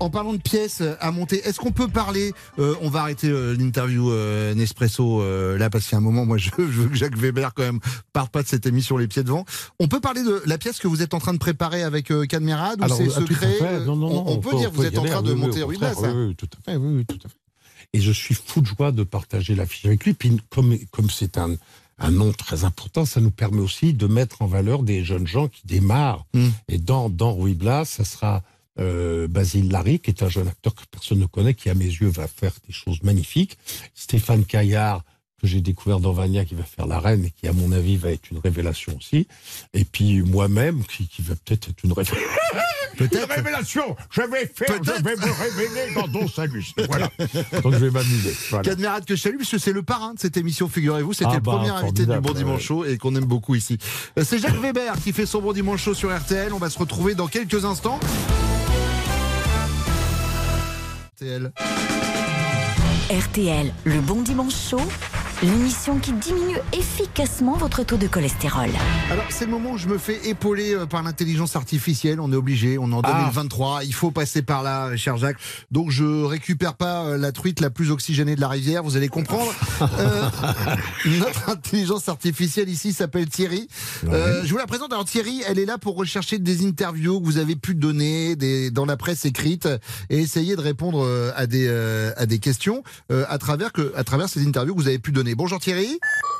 [0.00, 3.28] en parlant de pièces euh, à monter, est-ce qu'on peut parler euh, On va arrêter
[3.28, 6.62] euh, l'interview euh, Nespresso euh, là parce qu'il y a un moment, moi, je, je
[6.62, 7.80] veux que Jacques Weber quand même
[8.12, 9.44] parte pas de cette émission les pieds devant.
[9.78, 12.26] On peut parler de la pièce que vous êtes en train de préparer avec euh,
[12.26, 15.04] Cadmerade ou c'est secret euh, Non, non, on, on peut dire que vous êtes en
[15.04, 15.94] train de monter oui, Ruinas.
[15.98, 17.34] oui, oui, oui, tout à fait, oui, oui, tout à fait.
[17.92, 20.14] Et je suis fou de joie de partager l'affiche avec lui.
[20.14, 21.56] Puis comme comme c'est un
[22.02, 25.48] un nom très important, ça nous permet aussi de mettre en valeur des jeunes gens
[25.48, 26.24] qui démarrent.
[26.32, 26.48] Mm.
[26.68, 28.42] Et dans dans Ruy Blas, ça sera
[28.78, 31.84] euh, Basile Larry, qui est un jeune acteur que personne ne connaît, qui à mes
[31.84, 33.58] yeux va faire des choses magnifiques.
[33.94, 35.04] Stéphane Caillard,
[35.40, 37.96] que j'ai découvert dans Vania qui va faire la reine et qui, à mon avis,
[37.96, 39.26] va être une révélation aussi.
[39.74, 42.26] Et puis moi-même qui, qui va peut-être être une révélation.
[42.96, 43.24] Peut-être.
[43.24, 46.74] Une révélation Je vais faire, je vais me révéler dans Don Samus.
[46.88, 47.08] Voilà.
[47.62, 48.36] Donc je vais m'amuser.
[48.50, 48.64] Voilà.
[48.64, 51.14] Cadmerade que je salue, puisque c'est le parrain de cette émission, figurez-vous.
[51.14, 52.62] C'était Ah le bah, premier invité du Bon Dimanche.
[52.62, 53.78] Show et qu'on aime beaucoup ici.
[54.18, 56.52] Euh, C'est Jacques Weber qui fait son Bon Dimanche Show sur RTL.
[56.52, 58.00] On va se retrouver dans quelques instants.
[61.14, 61.52] RTL.
[63.10, 64.80] RTL, le bon dimanche chaud,
[65.42, 68.68] l'émission qui diminue efficacement votre taux de cholestérol.
[69.10, 72.20] Alors, c'est le moment où je me fais épauler euh, par l'intelligence artificielle.
[72.20, 73.22] On est obligé, on est en Ah.
[73.24, 73.84] 2023.
[73.84, 75.38] Il faut passer par là, cher Jacques.
[75.70, 78.82] Donc, je récupère pas euh, la truite la plus oxygénée de la rivière.
[78.82, 79.52] Vous allez comprendre.
[79.98, 80.28] Euh,
[81.06, 83.66] notre intelligence artificielle ici s'appelle Thierry.
[84.06, 84.92] Euh, je vous la présente.
[84.92, 88.70] Alors, Thierry, elle est là pour rechercher des interviews que vous avez pu donner des,
[88.70, 89.68] dans la presse écrite
[90.10, 93.92] et essayer de répondre euh, à des, euh, à des questions euh, à, travers que,
[93.96, 95.29] à travers ces interviews que vous avez pu donner.
[95.36, 95.98] Bonjour Thierry.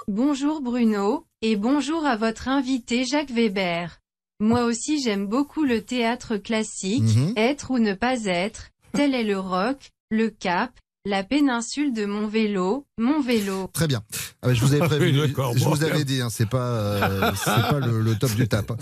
[0.09, 3.99] Bonjour Bruno, et bonjour à votre invité Jacques Weber.
[4.41, 7.35] Moi aussi j'aime beaucoup le théâtre classique, Mhm.
[7.37, 10.73] être ou ne pas être, tel est le rock, le cap,
[11.05, 13.71] la péninsule de mon vélo, mon vélo.
[13.73, 14.03] Très bien.
[14.43, 15.11] Ah bah, je vous avais prévu.
[15.23, 18.15] Oui, d'accord, je bon, vous avais dit, hein, c'est pas, euh, c'est pas le, le
[18.17, 18.73] top du tap.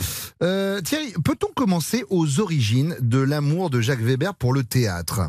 [0.42, 5.20] Euh, Thierry, peut-on commencer aux origines de l'amour de Jacques Weber pour le théâtre?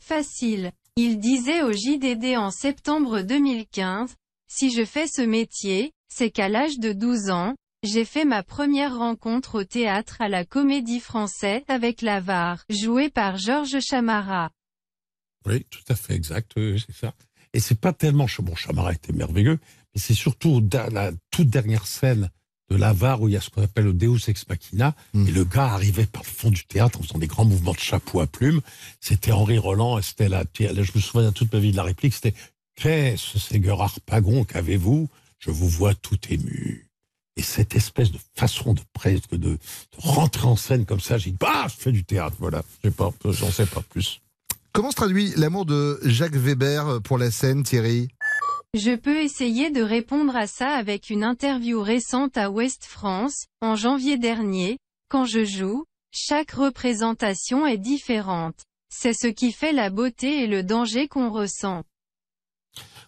[0.00, 0.72] Facile.
[0.96, 4.14] Il disait au JDD en septembre 2015,
[4.46, 8.98] si je fais ce métier, c'est qu'à l'âge de 12 ans, j'ai fait ma première
[8.98, 14.50] rencontre au théâtre à la Comédie Française avec l'Avare, joué par Georges Chamara.
[15.46, 17.14] Oui, tout à fait exact, c'est ça.
[17.54, 19.58] Et c'est pas tellement, bon, Chamara était merveilleux,
[19.94, 22.28] mais c'est surtout la toute dernière scène
[22.72, 25.28] de l'avare où il y a ce qu'on appelle le Deus ex machina, Mm.
[25.28, 27.78] et le gars arrivait par le fond du théâtre en faisant des grands mouvements de
[27.78, 28.60] chapeau à plumes.
[29.00, 32.14] C'était Henri Roland, et c'était la, je me souviens toute ma vie de la réplique,
[32.14, 32.34] c'était
[32.74, 35.08] Qu'est-ce, Seigneur Harpagon, qu'avez-vous?
[35.38, 36.88] Je vous vois tout ému.
[37.36, 39.58] Et cette espèce de façon de presque de, de
[39.98, 42.62] rentrer en scène comme ça, j'ai dit, bah, je fais du théâtre, voilà.
[43.24, 44.20] J'en sais pas plus.
[44.72, 48.08] Comment se traduit l'amour de Jacques Weber pour la scène, Thierry?
[48.74, 53.76] Je peux essayer de répondre à ça avec une interview récente à Ouest France, en
[53.76, 54.78] janvier dernier.
[55.10, 58.64] Quand je joue, chaque représentation est différente.
[58.88, 61.82] C'est ce qui fait la beauté et le danger qu'on ressent.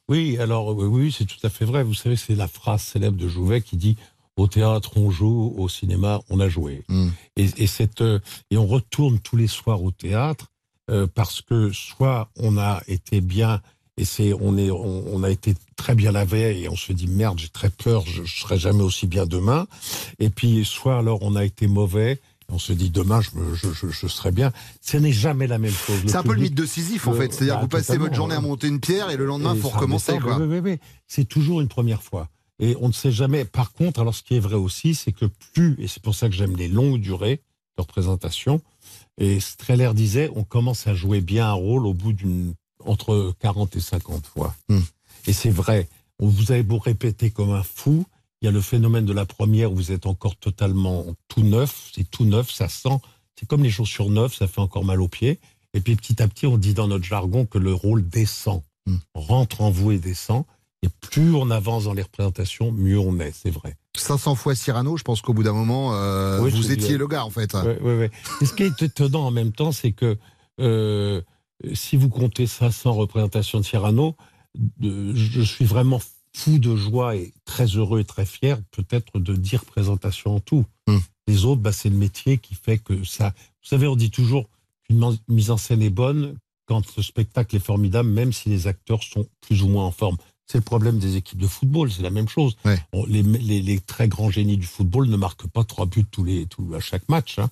[0.07, 1.83] Oui, alors oui, oui, c'est tout à fait vrai.
[1.83, 3.96] Vous savez, c'est la phrase célèbre de Jouvet qui dit
[4.37, 6.85] au théâtre on joue, au cinéma on a joué.
[6.88, 7.09] Mm.
[7.37, 10.53] Et, et cette euh, et on retourne tous les soirs au théâtre
[10.90, 13.62] euh, parce que soit on a été bien
[13.97, 16.93] et c'est on est on, on a été très bien la veille et on se
[16.93, 19.67] dit merde j'ai très peur je, je serai jamais aussi bien demain
[20.19, 23.73] et puis soit alors on a été mauvais on se dit demain je, me- je,
[23.73, 26.55] je, je serai bien ce n'est jamais la même chose C'est un peu le mythe
[26.55, 27.33] de Sisyphe, en fait.
[27.33, 29.61] C'est-à-dire bah, que vous passez votre journée à monter une pierre et le lendemain, il
[29.61, 30.37] faut recommencer, quoi.
[30.39, 30.79] oui, oui, oui, oui.
[31.07, 32.29] C'est toujours une première fois.
[32.61, 33.47] Et on ne sait jamais.
[33.47, 36.29] Par contre, alors ce qui est vrai aussi, c'est que plus, et c'est pour ça
[36.29, 37.41] que j'aime les longues durées
[37.79, 38.61] de représentation,
[39.17, 42.53] et Streller disait, on commence à jouer bien un rôle au bout d'une
[42.87, 44.55] entre 40 et 50 fois.
[44.68, 44.81] Hmm.
[45.27, 45.88] Et c'est vrai.
[46.18, 48.05] Vous avez beau répéter comme un fou,
[48.40, 51.90] il y a le phénomène de la première où vous êtes encore totalement tout neuf,
[51.94, 53.01] c'est tout neuf, ça sent,
[53.38, 55.40] c'est comme les chaussures neuves, ça fait encore mal aux pieds.
[55.73, 58.97] Et puis petit à petit, on dit dans notre jargon que le rôle descend, Hmm.
[59.14, 60.44] rentre en vous et descend.
[60.83, 63.77] Et plus on avance dans les représentations, mieux on est, c'est vrai.
[63.97, 67.25] 500 fois Cyrano, je pense qu'au bout d'un moment, euh, Oui, vous étiez le gars,
[67.25, 67.55] en fait.
[67.55, 68.11] Ouais, ouais.
[68.42, 70.18] Et ce qui est étonnant en même temps, c'est que
[70.61, 71.23] euh,
[71.75, 74.17] si vous comptez 500 représentations de Cyrano,
[74.79, 76.01] de- je suis vraiment
[76.37, 80.64] fou de joie et très heureux et très fier peut-être de dire présentation en tout.
[80.88, 80.99] Hmm.
[81.27, 83.31] Les autres, bah, c'est le métier qui fait que ça...
[83.62, 84.49] Vous savez, on dit toujours
[84.85, 86.37] qu'une mise en scène est bonne
[86.67, 90.17] quand le spectacle est formidable, même si les acteurs sont plus ou moins en forme.
[90.47, 92.57] C'est le problème des équipes de football, c'est la même chose.
[92.67, 92.79] Ouais.
[93.09, 96.47] Les, les- les très grands génies du football ne marquent pas trois buts tous les,
[96.47, 97.39] tous, à chaque match.
[97.39, 97.49] hein.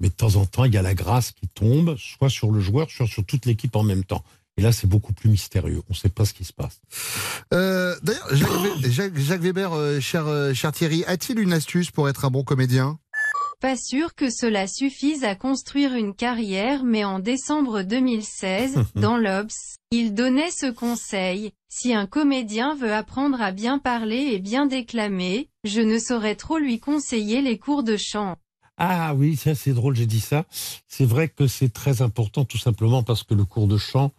[0.00, 2.60] Mais de temps en temps, il y a la grâce qui tombe, soit sur le
[2.60, 4.22] joueur, soit sur toute l'équipe en même temps.
[4.58, 5.82] Et là, c'est beaucoup plus mystérieux.
[5.88, 6.80] On ne sait pas ce qui se passe.
[7.52, 12.30] Euh, D'ailleurs, Jacques Weber, euh, cher, euh, cher Thierry, a-t-il une astuce pour être un
[12.30, 12.98] bon comédien?
[13.60, 19.78] Pas sûr que cela suffise à construire une carrière mais en décembre 2016, dans l'Obs,
[19.90, 25.48] il donnait ce conseil, si un comédien veut apprendre à bien parler et bien déclamer,
[25.64, 28.36] je ne saurais trop lui conseiller les cours de chant.
[28.76, 30.44] Ah oui, ça c'est drôle, j'ai dit ça.
[30.86, 34.12] C'est vrai que c'est très important tout simplement parce que le cours de chant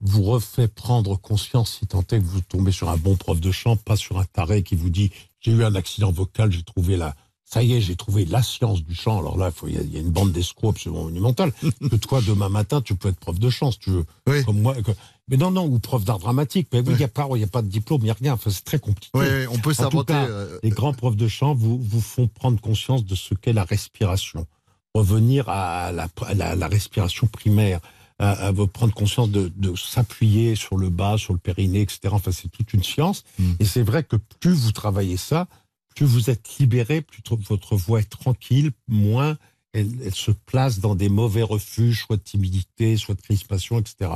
[0.00, 3.50] vous refait prendre conscience si tant est que vous tombez sur un bon prof de
[3.50, 6.96] chant, pas sur un taré qui vous dit j'ai eu un accident vocal, j'ai trouvé
[6.96, 9.18] la, ça y est, j'ai trouvé la science du chant.
[9.18, 11.52] Alors là, il y, a- il y a une bande d'escrocs absolument monumentale.
[11.90, 14.04] que toi, demain matin, tu peux être prof de chant, si tu veux.
[14.44, 14.74] Comme moi.
[14.82, 14.90] que-
[15.28, 16.68] Mais non, non, ou prof d'art dramatique.
[16.72, 18.32] Mais oui, il n'y a, pas- y a pas de diplôme, il n'y a rien.
[18.34, 19.10] Enfin, c'est très compliqué.
[19.16, 22.00] Ouais, on peut En tout s'inventer, cas, euh, Les grands profs de chant vous, vous
[22.00, 24.46] font prendre conscience de ce qu'est la respiration.
[24.94, 27.80] Revenir à la, à la, la respiration primaire.
[28.20, 31.98] À, à vous prendre conscience de, de s'appuyer sur le bas, sur le périnée, etc.
[32.12, 33.24] Enfin, c'est toute une science.
[33.58, 35.48] Et c'est vrai que plus vous travaillez ça,
[35.94, 39.36] plus vous êtes libéré, plus votre voix est tranquille, moins
[39.74, 44.12] elle, se place dans des mauvais refuges, soit de timidité, soit de crispation, etc.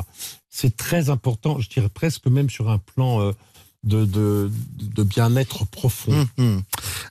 [0.49, 3.33] C'est très important, je dirais presque même sur un plan euh,
[3.83, 6.29] de, de, bien-être profond.
[6.39, 6.63] Mhm.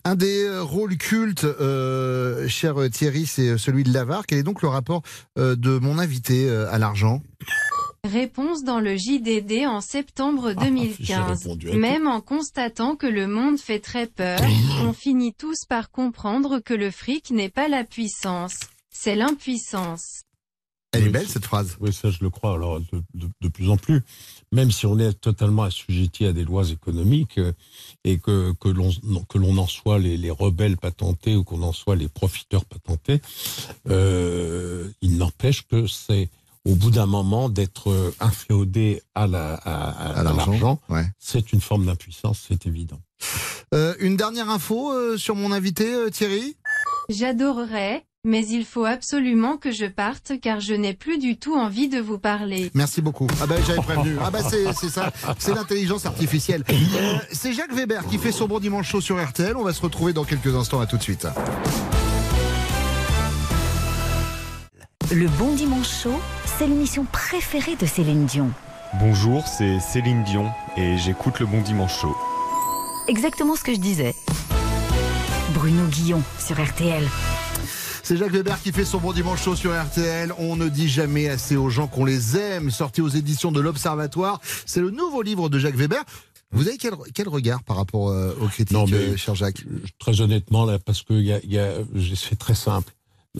[0.06, 4.26] Un des euh, rôles cultes, euh, cher Thierry, c'est celui de l'avare.
[4.26, 5.02] Quel est donc le rapport
[5.36, 7.22] de mon invité à l'argent?
[8.04, 11.44] Réponse dans le JDD en septembre 2015.
[11.44, 11.78] répondu à tout.
[11.78, 14.40] Même en constatant que le monde fait très peur,
[14.84, 20.22] on finit tous par comprendre que le fric n'est pas la puissance, c'est l'impuissance.
[20.94, 21.76] Elle est belle cette phrase.
[21.82, 22.54] Oui, ça je le crois.
[22.54, 24.02] Alors de, de- de plus en plus,
[24.54, 27.52] même si on est totalement assujetti à des lois économiques euh,
[28.06, 28.90] et que que l'on
[29.28, 33.20] que l'on en soit les, les rebelles patentés ou qu'on en soit les profiteurs patentés,
[33.90, 36.30] euh, il n'empêche que c'est
[36.68, 41.06] au bout d'un moment d'être euh, inféodé à la à, à- à l'argent, ouais.
[41.20, 43.00] C'est une forme d'impuissance, c'est évident.
[43.74, 46.56] Euh, une dernière info euh, sur mon invité, euh, Thierry?
[47.10, 51.88] J'adorerais, mais il faut absolument que je parte car je n'ai plus du tout envie
[51.90, 52.70] de vous parler.
[52.74, 53.28] Merci beaucoup.
[53.42, 54.18] Ah ben j'avais prévenu.
[54.24, 56.64] Ah ben c'est c'est ça, c'est l'intelligence artificielle.
[56.70, 59.56] Euh, c'est Jacques Weber qui fait son bon dimanche chaud sur RTL.
[59.56, 60.80] On va se retrouver dans quelques instants.
[60.82, 61.28] À tout de suite.
[65.12, 68.52] Le Bon Dimanche Chaud, c'est l'émission préférée de Céline Dion.
[69.00, 72.16] Bonjour, c'est Céline Dion et j'écoute le Bon Dimanche Show.
[73.08, 74.14] Exactement ce que je disais.
[75.54, 77.04] Bruno Guillon sur RTL.
[78.04, 80.34] C'est Jacques Weber qui fait son bon dimanche chaud sur RTL.
[80.40, 82.72] On ne dit jamais assez aux gens qu'on les aime.
[82.72, 84.40] Sorti aux éditions de l'Observatoire.
[84.66, 86.02] C'est le nouveau livre de Jacques Weber.
[86.52, 89.66] Vous avez quel, quel regard par rapport euh, aux critiques, Non, mais- euh, cher Jacques?
[90.00, 91.72] Très honnêtement, là, parce que y a, y a,
[92.16, 92.94] c'est très simple.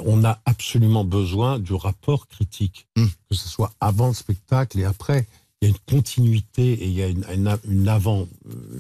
[0.06, 3.06] On a absolument besoin du rapport critique, Hmm.
[3.30, 5.28] que ce soit avant le spectacle et après.
[5.62, 8.28] Il y a une continuité et il y a une, une, une avant,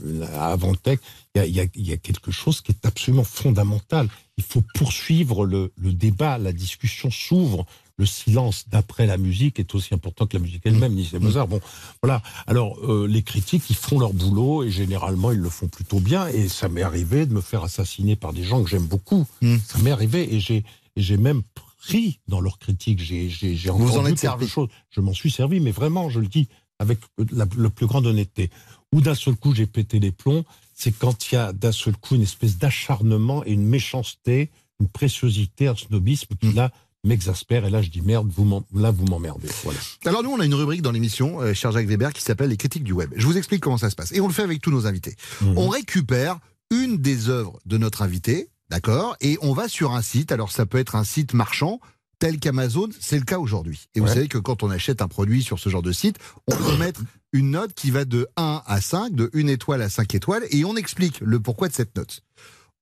[0.05, 0.99] une avant-tech.
[1.33, 4.07] Il y a, il y, a, il y a quelque chose qui est absolument fondamental.
[4.37, 7.65] Il faut poursuivre le, le débat, la discussion s'ouvre.
[7.99, 11.47] Le silence d'après la musique est aussi important que la musique elle-même, dit c'est Mozart.
[11.47, 11.59] Bon,
[12.03, 12.21] voilà.
[12.45, 16.27] Alors, euh, les critiques, ils font leur boulot et généralement, ils le font plutôt bien.
[16.27, 19.25] Et ça m'est arrivé de me faire assassiner par des gens que j'aime beaucoup.
[19.41, 20.63] Ça m'est arrivé et j'ai
[20.97, 21.43] et j'ai même
[21.79, 22.99] pris dans leurs critiques.
[22.99, 24.47] J'ai j'ai j'ai Vous en entendu êtes servi.
[24.47, 24.67] chose.
[24.89, 26.47] Je m'en suis servi, mais vraiment, je le dis
[26.79, 26.99] avec
[27.31, 28.49] la, la plus grande honnêteté.
[28.93, 30.43] Ou d'un seul coup, j'ai pété les plombs.
[30.73, 34.87] C'est quand il y a d'un seul coup une espèce d'acharnement et une méchanceté, une
[34.87, 36.71] préciosité, un snobisme qui là
[37.03, 37.65] m'exaspère.
[37.65, 39.49] Et là, je dis merde, vous là, vous m'emmerdez.
[39.63, 39.79] Voilà.
[40.05, 42.57] Alors nous, on a une rubrique dans l'émission, euh, cher Jacques Weber, qui s'appelle les
[42.57, 43.13] critiques du web.
[43.15, 44.11] Je vous explique comment ça se passe.
[44.13, 45.15] Et on le fait avec tous nos invités.
[45.55, 46.39] On récupère
[46.71, 50.31] une des œuvres de notre invité, d'accord Et on va sur un site.
[50.31, 51.79] Alors ça peut être un site marchand,
[52.19, 53.89] tel qu'Amazon, c'est le cas aujourd'hui.
[53.95, 56.55] Et vous savez que quand on achète un produit sur ce genre de site, on
[56.55, 57.01] peut mettre
[57.33, 60.65] une note qui va de 1 à 5, de 1 étoile à 5 étoiles, et
[60.65, 62.21] on explique le pourquoi de cette note.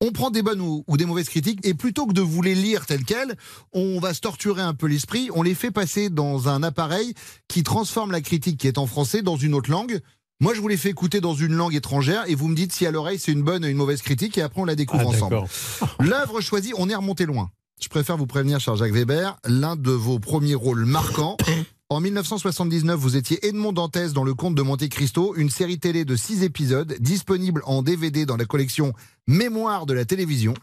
[0.01, 2.55] On prend des bonnes ou, ou des mauvaises critiques, et plutôt que de vous les
[2.55, 3.35] lire telles quelles,
[3.73, 7.13] on va se torturer un peu l'esprit, on les fait passer dans un appareil
[7.47, 10.01] qui transforme la critique qui est en français dans une autre langue.
[10.41, 12.85] Moi, je vous les fais écouter dans une langue étrangère, et vous me dites si
[12.85, 15.15] à l'oreille c'est une bonne ou une mauvaise critique, et après on la découvre Ah,
[15.15, 15.37] ensemble.
[15.99, 17.51] L'œuvre choisie, on est remonté loin.
[17.81, 21.37] Je préfère vous prévenir, cher Jacques Weber, l'un de vos premiers rôles marquants.
[21.89, 26.03] En 1979, vous étiez Edmond Dantès dans Le Comte de Monte Cristo, une série télé
[26.03, 28.93] de six épisodes, disponible en DVD dans la collection
[29.27, 30.55] Mémoire de la télévision.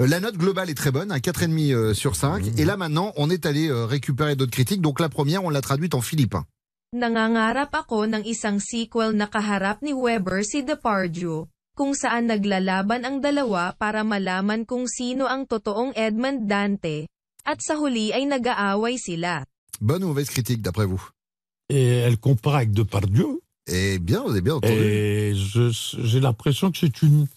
[0.00, 2.42] Euh, La note globale est très bonne, un 4,5 euh, sur 5.
[2.56, 4.80] Et là maintenant, on est allé euh, récupérer d'autres critiques.
[4.80, 6.46] Donc la première, on l'a traduite en philippin.
[6.90, 11.46] Nangangarap ako ng isang sequel na kaharap ni Weber si Depardieu,
[11.78, 17.06] kung saan naglalaban ang dalawa para malaman kung sino ang totoong Edmond Dante,
[17.46, 19.46] at sa huli ay nag-aaway sila.
[19.78, 20.98] Bonne ou mauvaise critique d'après vous
[21.70, 23.38] Et elle compare avec Depardieu?
[23.70, 24.74] Eh bien, vous avez bien entendu.
[24.74, 27.30] Et j'ai l'impression que c'est une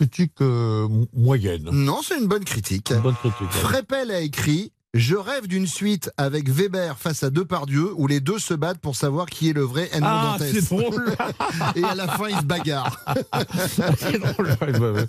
[0.00, 1.68] critique euh, mo- moyenne.
[1.70, 2.88] Non, c'est une bonne critique.
[2.88, 3.52] Une bonne critique.
[3.52, 8.39] Frépel a écrit Je rêve d'une suite avec Weber face à Depardieu où les deux
[8.39, 10.51] se battent pour savoir qui est le vrai Edmond Ah, Dantès.
[10.51, 11.15] c'est drôle.
[11.75, 12.97] Et à la fin, ils se bagarrent.
[13.99, 14.47] c'est drôle.
[14.61, 15.05] ouais, ouais, ouais.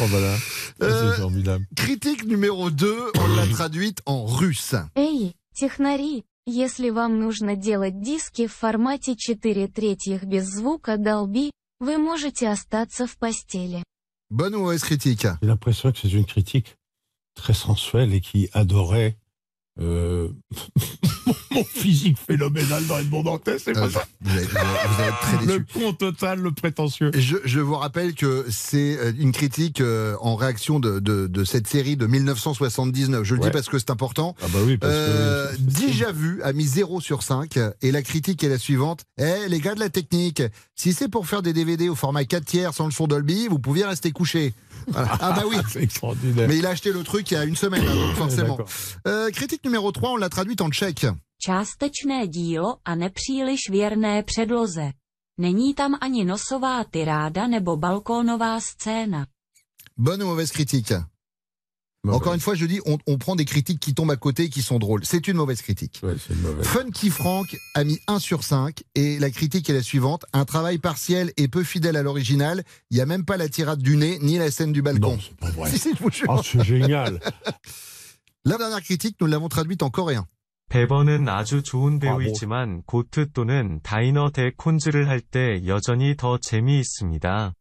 [0.00, 0.34] Oh, voilà.
[0.80, 1.66] Ah, Euh, C'est formidable.
[1.76, 4.74] Critique numéro 2, on l'a traduite en russe.
[4.96, 11.98] Эй, технари, если вам нужно делать диски в формате 4 третьих без звука Dolby, вы
[11.98, 13.82] можете остаться в постели.
[14.30, 16.76] Bonne ou mauvaise critique J'ai l'impression que c'est une critique
[17.34, 19.16] très sensuelle et qui adorait
[19.79, 20.29] euh,
[21.51, 24.39] mon physique phénoménal dans Edmond Dantès, c'est pas Euh, ça vous,
[25.39, 27.11] vous Le con total, le prétentieux.
[27.15, 31.43] Je, je vous rappelle que c'est euh, une critique euh, en réaction de, de, de
[31.43, 33.23] cette série de 1979.
[33.23, 33.47] Je le Ouais.
[33.47, 34.35] dis parce que c'est important.
[34.41, 38.43] Ah bah oui, parce que- Déjà vu a mis 0 sur 5 et la critique
[38.43, 39.01] est la suivante.
[39.17, 40.41] Eh les gars de la technique,
[40.75, 43.59] si c'est pour faire des DVD au format 4 tiers sans le son Dolby, vous
[43.59, 44.53] pouviez rester couché.
[44.87, 45.17] Voilà.
[45.21, 45.55] Ah bah oui.
[45.81, 46.47] extraordinaire.
[46.47, 48.57] Mais il a acheté le truc il y a une semaine, hein, donc forcément.
[49.07, 51.05] Euh, critique numéro 3, on l'a traduite en tchèque.
[51.45, 54.91] Částečné dílo a nepříliš věrné předloze.
[55.39, 59.27] Není tam ani nosová tyráda nebo balkónová scéna.
[59.97, 61.03] Bonne ou mauvaise critique?
[62.07, 64.61] Encore une fois, je dis, on, on prend des critiques qui tombent à côté, qui
[64.61, 65.05] sont drôles.
[65.05, 65.99] C'est une mauvaise critique.
[66.03, 66.65] Ouais, c'est une mauvaise.
[66.65, 70.25] Funky Frank a mis 1 sur 5 et la critique est la suivante.
[70.31, 72.63] Un travail partiel et peu fidèle à l'original.
[72.89, 75.15] Il n'y a même pas la tirade du nez ni la scène du balcon.
[75.15, 75.69] Non, c'est pas vrai.
[75.77, 75.93] Si, si.
[76.29, 77.19] Ah, c'est génial.
[78.45, 80.27] La dernière critique, nous l'avons traduite en coréen.
[80.70, 82.00] 베버는 아주 좋은 뭐.
[82.00, 87.52] 배우이지만 고트 또는 다이너 대 콘즈를 할 때 여전히 더 재미있습니다.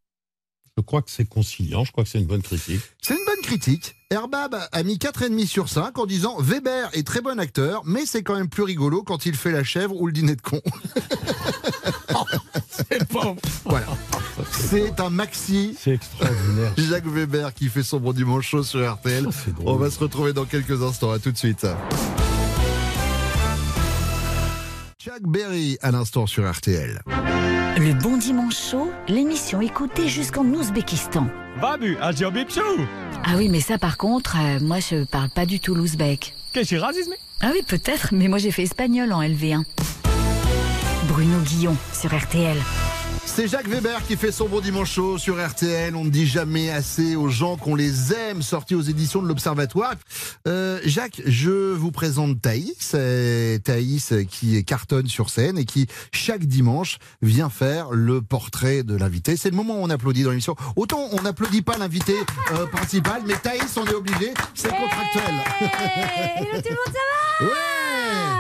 [0.80, 2.82] Je crois que c'est conciliant, je crois que c'est une bonne critique.
[3.02, 3.96] C'est une bonne critique.
[4.12, 8.22] Herbab a mis 4,5 sur 5 en disant Weber est très bon acteur, mais c'est
[8.22, 10.62] quand même plus rigolo quand il fait la chèvre ou le dîner de con.
[12.70, 13.36] c'est pas.
[13.66, 13.88] Voilà.
[14.52, 15.76] C'est un maxi.
[15.80, 16.74] C'est extraordinaire.
[16.78, 19.28] Jacques Weber qui fait son bon dimanche chaud sur RTL.
[19.66, 21.12] On va se retrouver dans quelques instants.
[21.12, 21.66] À tout de suite.
[25.13, 27.03] Chuck Berry à l'instant sur RTL.
[27.77, 31.27] Le bon dimanche chaud, l'émission écoutée jusqu'en Ouzbékistan.
[31.61, 31.99] Babu,
[33.25, 36.35] Ah oui, mais ça par contre, euh, moi je parle pas du tout l'ouzbek.
[37.43, 39.65] Ah oui, peut-être, mais moi j'ai fait espagnol en LV1.
[41.09, 42.57] Bruno Guillon sur RTL.
[43.25, 45.97] C'est Jacques Weber qui fait son bon dimanche chaud sur RTL.
[45.97, 49.95] On ne dit jamais assez aux gens qu'on les aime, sorti aux éditions de l'Observatoire.
[50.47, 52.93] Euh, Jacques, je vous présente Thaïs.
[52.95, 58.95] Euh, Thaïs qui cartonne sur scène et qui, chaque dimanche, vient faire le portrait de
[58.97, 59.37] l'invité.
[59.37, 60.57] C'est le moment où on applaudit dans l'émission.
[60.77, 62.15] Autant on n'applaudit pas l'invité
[62.53, 64.35] euh, principal, mais Thaïs, on est obligé.
[64.55, 65.35] C'est contractuel.
[65.61, 67.01] Hello tout le monde, ça
[67.41, 67.47] va?
[67.47, 68.32] Ouais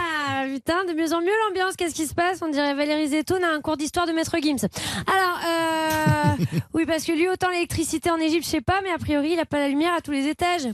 [0.47, 3.53] Putain, de mieux en mieux l'ambiance, qu'est-ce qui se passe On dirait Valérie Zetoun a
[3.53, 4.69] un cours d'histoire de Maître Gims.
[5.07, 8.99] Alors, euh, oui, parce que lui, autant l'électricité en Égypte, je sais pas, mais a
[8.99, 10.63] priori, il a pas la lumière à tous les étages.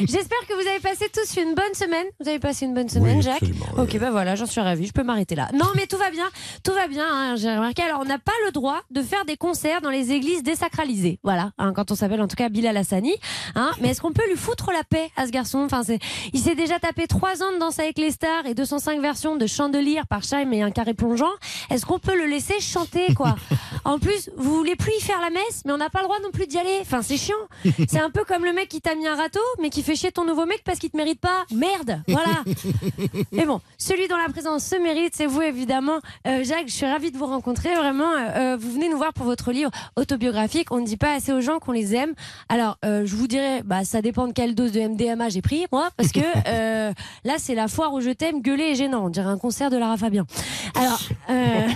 [0.00, 2.06] J'espère que vous avez passé tous une bonne semaine.
[2.20, 3.42] Vous avez passé une bonne semaine, Oui, Jacques
[3.76, 5.48] Ok, bah voilà, j'en suis ravie, je peux m'arrêter là.
[5.54, 6.28] Non, mais tout va bien,
[6.64, 7.82] tout va bien, hein, j'ai remarqué.
[7.82, 11.20] Alors, on n'a pas le droit de faire des concerts dans les églises désacralisées.
[11.22, 13.14] Voilà, hein, quand on s'appelle en tout cas Bilal Hassani.
[13.54, 15.58] Hein, mais est-ce qu'on peut lui foutre la paix à ce garçon?
[15.60, 15.82] Enfin,
[16.32, 19.46] Il s'est déjà tapé 3 ans de Danse avec les stars et 205 versions de
[19.46, 21.30] Chandelier par Chaim et un carré plongeant.
[21.70, 23.36] Est-ce qu'on peut le laisser chanter, quoi
[23.84, 26.18] En plus, vous voulez plus y faire la messe, mais on n'a pas le droit
[26.22, 26.78] non plus d'y aller.
[26.80, 27.34] Enfin, c'est chiant.
[27.88, 30.12] C'est un peu comme le mec qui t'a mis un râteau, mais qui fait chier
[30.12, 31.44] ton nouveau mec parce qu'il te mérite pas.
[31.52, 32.42] Merde, voilà.
[33.32, 35.98] Mais bon, celui dont la présence se mérite, c'est vous évidemment.
[36.26, 37.74] Euh, Jacques, je suis ravie de vous rencontrer.
[37.74, 40.70] Vraiment, euh, vous venez nous voir pour votre livre autobiographique.
[40.70, 42.14] On ne dit pas assez aux gens qu'on les aime.
[42.48, 45.66] Alors, euh, je vous dirais, bah, ça dépend de quelle dose de MDMA j'ai pris,
[45.72, 46.92] moi, parce que euh,
[47.24, 49.06] là, c'est la foire où je gueuler et gênant.
[49.06, 50.24] On dirait un concert de Lara Fabian.
[50.74, 51.68] Alors, euh,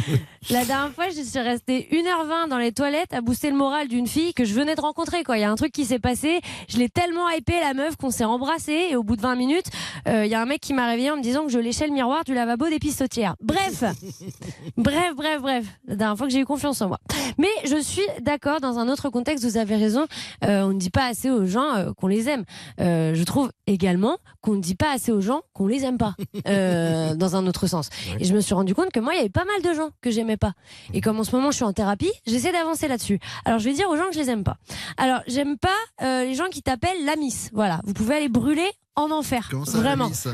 [0.50, 4.06] la dernière fois, je suis restée 1h20 dans les toilettes à booster le moral d'une
[4.06, 5.24] fille que je venais de rencontrer.
[5.24, 6.40] Quoi, il y a un truc qui s'est passé.
[6.68, 9.66] Je l'ai tellement hypé la meuf qu'on s'est embrassé et au bout de 20 minutes,
[10.08, 11.86] euh, il y a un mec qui m'a réveillé en me disant que je léchais
[11.86, 13.36] le miroir du lavabo des pistotières.
[13.40, 13.84] Bref,
[14.76, 15.66] bref, bref, bref.
[15.86, 16.98] La dernière fois que j'ai eu confiance en moi.
[17.38, 19.44] Mais je suis d'accord dans un autre contexte.
[19.44, 20.06] Vous avez raison.
[20.44, 22.44] Euh, on ne dit pas assez aux gens qu'on les aime.
[22.78, 26.14] Je trouve également qu'on ne dit pas assez aux gens qu'on les aime pas.
[26.48, 27.90] Euh, dans un autre sens.
[28.18, 29.90] Et je me suis rendu compte que moi, il y avait pas mal de gens
[30.00, 30.52] que j'aimais pas.
[30.94, 33.20] Et comme en ce moment, je suis en thérapie, j'essaie d'avancer là-dessus.
[33.44, 34.56] Alors, je vais dire aux gens que je les aime pas.
[34.96, 35.68] Alors, j'aime pas
[36.02, 37.50] euh, les gens qui t'appellent la miss.
[37.52, 39.48] Voilà, vous pouvez aller brûler en enfer.
[39.50, 40.04] Comment ça, Vraiment.
[40.04, 40.28] la miss?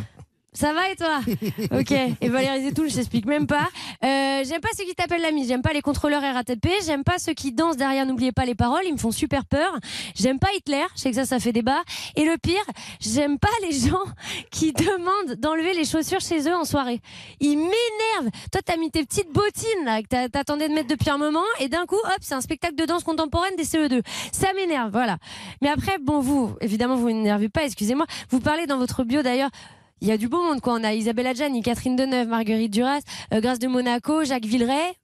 [0.57, 1.21] Ça va et toi
[1.79, 1.93] Ok.
[1.93, 3.69] Et Valérie Zetoun, je t'explique même pas.
[4.05, 5.49] Euh, j'aime pas ceux qui t'appellent la mise.
[5.49, 6.67] J'aime pas les contrôleurs RATP.
[6.85, 8.07] J'aime pas ceux qui dansent derrière.
[8.07, 8.83] N'oubliez pas les paroles.
[8.87, 9.79] Ils me font super peur.
[10.15, 10.85] J'aime pas Hitler.
[10.95, 11.83] Je sais que ça, ça fait débat.
[12.17, 12.65] Et le pire,
[13.01, 14.05] j'aime pas les gens
[14.51, 17.01] qui demandent d'enlever les chaussures chez eux en soirée.
[17.41, 18.31] Ils m'énervent.
[18.51, 21.45] Toi, t'as mis tes petites bottines là que t'a- t'attendais de mettre depuis un moment,
[21.61, 24.01] et d'un coup, hop, c'est un spectacle de danse contemporaine des CE2.
[24.33, 24.91] Ça m'énerve.
[24.91, 25.19] Voilà.
[25.61, 27.65] Mais après, bon, vous, évidemment, vous n'énervez pas.
[27.65, 28.07] Excusez-moi.
[28.31, 29.51] Vous parlez dans votre bio d'ailleurs.
[30.03, 30.75] Il y a du beau monde, quoi.
[30.75, 33.01] On a Isabelle Adjani, Catherine Deneuve, Marguerite Duras,
[33.33, 34.95] euh, Grâce de Monaco, Jacques Villeray.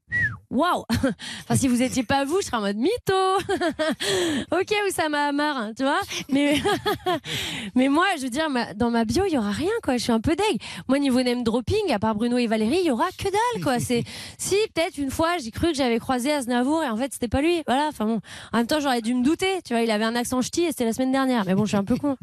[0.50, 0.84] Waouh
[1.42, 2.92] Enfin, si vous étiez pas vous, je serais en mode mytho
[4.52, 6.60] Ok, Oussama Hamar, hein, tu vois mais,
[7.74, 9.96] mais moi, je veux dire, ma- dans ma bio, il y aura rien, quoi.
[9.96, 10.60] Je suis un peu deg.
[10.88, 13.78] Moi, niveau name dropping, à part Bruno et Valérie, il y aura que dalle, quoi.
[13.80, 14.04] C'est
[14.38, 17.40] Si, peut-être une fois, j'ai cru que j'avais croisé Aznavour et en fait, c'était pas
[17.40, 17.62] lui.
[17.66, 18.20] Voilà, enfin bon.
[18.52, 19.82] En même temps, j'aurais dû me douter, tu vois.
[19.82, 21.44] Il avait un accent ch'ti et c'était la semaine dernière.
[21.46, 22.16] Mais bon, je suis un peu con.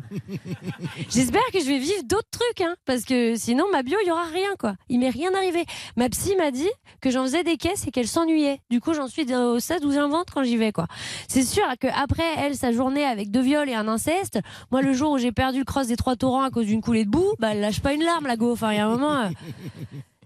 [1.10, 4.12] J'espère que je vais vivre d'autres trucs, hein, parce que sinon, ma bio, il y
[4.12, 4.76] aura rien, quoi.
[4.90, 5.66] Il m'est rien arrivé.
[5.96, 6.70] Ma psy m'a dit
[7.02, 8.62] que j'en faisais des caisses et qu'elle s'ennuyait.
[8.70, 10.88] Du coup, j'en suis au stade où j'invente quand j'y vais, quoi.
[11.28, 14.40] C'est sûr que après elle, sa journée avec deux viols et un inceste,
[14.72, 17.06] moi, le jour où j'ai perdu le cross des trois torrents à cause d'une coulée
[17.06, 18.56] de boue, bah, elle lâche pas une larme, la go.
[18.62, 19.16] Il y a un moment.
[19.16, 19.30] euh,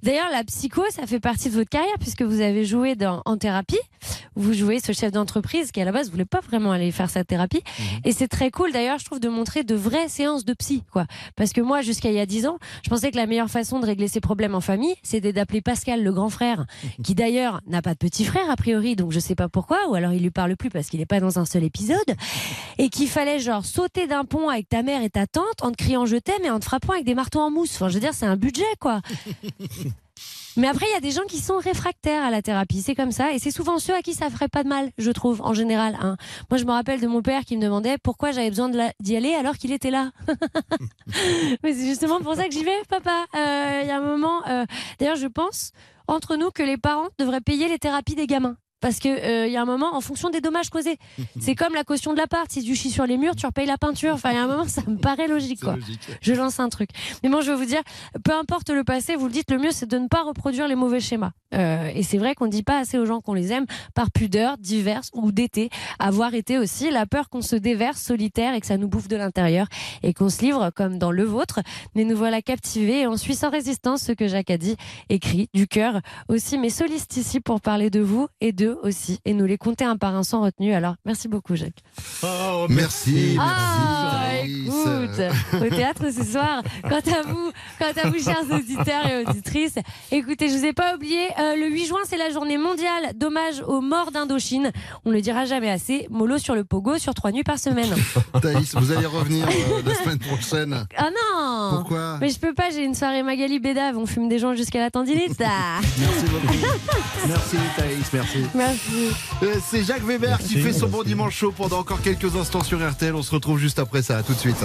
[0.04, 3.38] D'ailleurs, la psycho, ça fait partie de votre carrière puisque vous avez joué dans, en
[3.38, 3.80] thérapie.
[4.36, 7.24] Vous jouez ce chef d'entreprise qui, à la base, voulait pas vraiment aller faire sa
[7.24, 7.62] thérapie.
[8.04, 11.06] Et c'est très cool, d'ailleurs, je trouve, de montrer de vraies séances de psy, quoi.
[11.38, 13.80] Parce que moi, jusqu'à il y a 10 ans, je pensais que la meilleure façon
[13.80, 16.66] de régler ses problèmes en famille, c'était d'appeler Pascal, le grand frère,
[17.02, 19.96] qui d'ailleurs n'a pas de petit frère, a priori, donc je sais pas pourquoi, ou
[19.96, 21.98] alors il lui parle plus parce qu'il est pas dans un seul épisode,
[22.78, 25.78] et qu'il fallait, genre, sauter d'un pont avec ta mère et ta tante en te
[25.78, 27.76] criant je t'aime et en te frappant avec des marteaux en mousse.
[27.76, 29.02] Enfin, je veux dire, c'est un budget, quoi.
[30.58, 32.82] Mais après, il y a des gens qui sont réfractaires à la thérapie.
[32.82, 33.32] C'est comme ça.
[33.34, 35.98] Et c'est souvent ceux à qui ça ferait pas de mal, je trouve, en général.
[36.02, 36.16] hein.
[36.52, 39.34] Moi, je me rappelle de mon père qui me demandait pourquoi j'avais besoin d'y aller
[39.34, 40.12] alors qu'il était là.
[41.64, 43.26] Mais c'est justement pour ça que j'y vais, papa.
[43.36, 44.46] Euh, Il y a un moment.
[44.48, 44.66] euh,
[45.00, 45.72] D'ailleurs, je pense,
[46.08, 48.58] entre nous, que les parents devraient payer les thérapies des gamins.
[48.84, 50.98] Parce que euh, y a un moment, en fonction des dommages causés,
[51.40, 52.52] c'est comme la caution de l'appart.
[52.52, 54.14] Si tu chies sur les murs, tu repayes la peinture.
[54.14, 55.78] Enfin, il y a un moment, ça me paraît logique, quoi.
[56.20, 56.90] Je lance un truc.
[57.24, 57.82] Mais moi, je veux vous dire,
[58.26, 60.76] peu importe le passé, vous le dites, le mieux, c'est de ne pas reproduire les
[60.76, 61.32] mauvais schémas.
[61.54, 64.12] Euh, et c'est vrai qu'on ne dit pas assez aux gens qu'on les aime par
[64.12, 65.70] pudeur, diverse ou d'été.
[66.00, 69.16] Avoir été aussi la peur qu'on se déverse solitaire et que ça nous bouffe de
[69.16, 69.68] l'intérieur
[70.02, 71.62] et qu'on se livre comme dans le vôtre.
[71.96, 74.76] Mais nous voilà captivés et on suit sans résistance ce que Jacques a dit,
[75.10, 79.46] écrit du cœur aussi mes solistes ici pour parler de vous et aussi et nous
[79.46, 80.74] les compter un par un sans retenue.
[80.74, 81.84] Alors, merci beaucoup, Jacques.
[82.24, 84.66] Oh, merci, merci.
[84.66, 86.64] écoute, au théâtre ce soir.
[86.84, 89.76] Quant à vous, quant à vous, chers auditeurs et auditrices,
[90.12, 93.62] écoutez, je vous ai pas oublié, euh, le 8 juin, c'est la journée mondiale d'hommage
[93.68, 94.72] aux morts d'Indochine.
[95.06, 96.08] On le dira jamais assez.
[96.10, 97.94] Mollo sur le pogo sur trois nuits par semaine.
[98.42, 100.86] Thaïs, vous allez revenir euh, la semaine prochaine.
[100.98, 104.40] Ah non Pourquoi Mais je peux pas, j'ai une soirée Magali Bédave, on fume des
[104.40, 105.40] gens jusqu'à la tendinite.
[105.40, 106.54] Merci beaucoup.
[107.28, 108.38] Merci Thaïs, merci.
[108.54, 108.63] Merci.
[109.44, 112.80] Euh, C'est Jacques Weber qui fait son bon dimanche chaud pendant encore quelques instants sur
[112.88, 113.16] RTL.
[113.16, 114.18] On se retrouve juste après ça.
[114.18, 114.64] À tout de suite.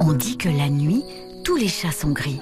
[0.00, 1.02] On dit que la nuit,
[1.44, 2.40] tous les chats sont gris.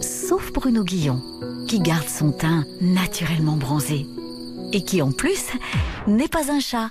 [0.00, 1.20] Sauf Bruno Guillon,
[1.68, 4.06] qui garde son teint naturellement bronzé.
[4.72, 5.46] Et qui en plus
[6.06, 6.90] n'est pas un chat.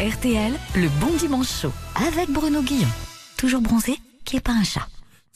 [0.00, 1.72] RTL, le bon dimanche chaud.
[2.06, 2.88] Avec Bruno Guillon.
[3.36, 4.86] Toujours bronzé, qui est pas un chat.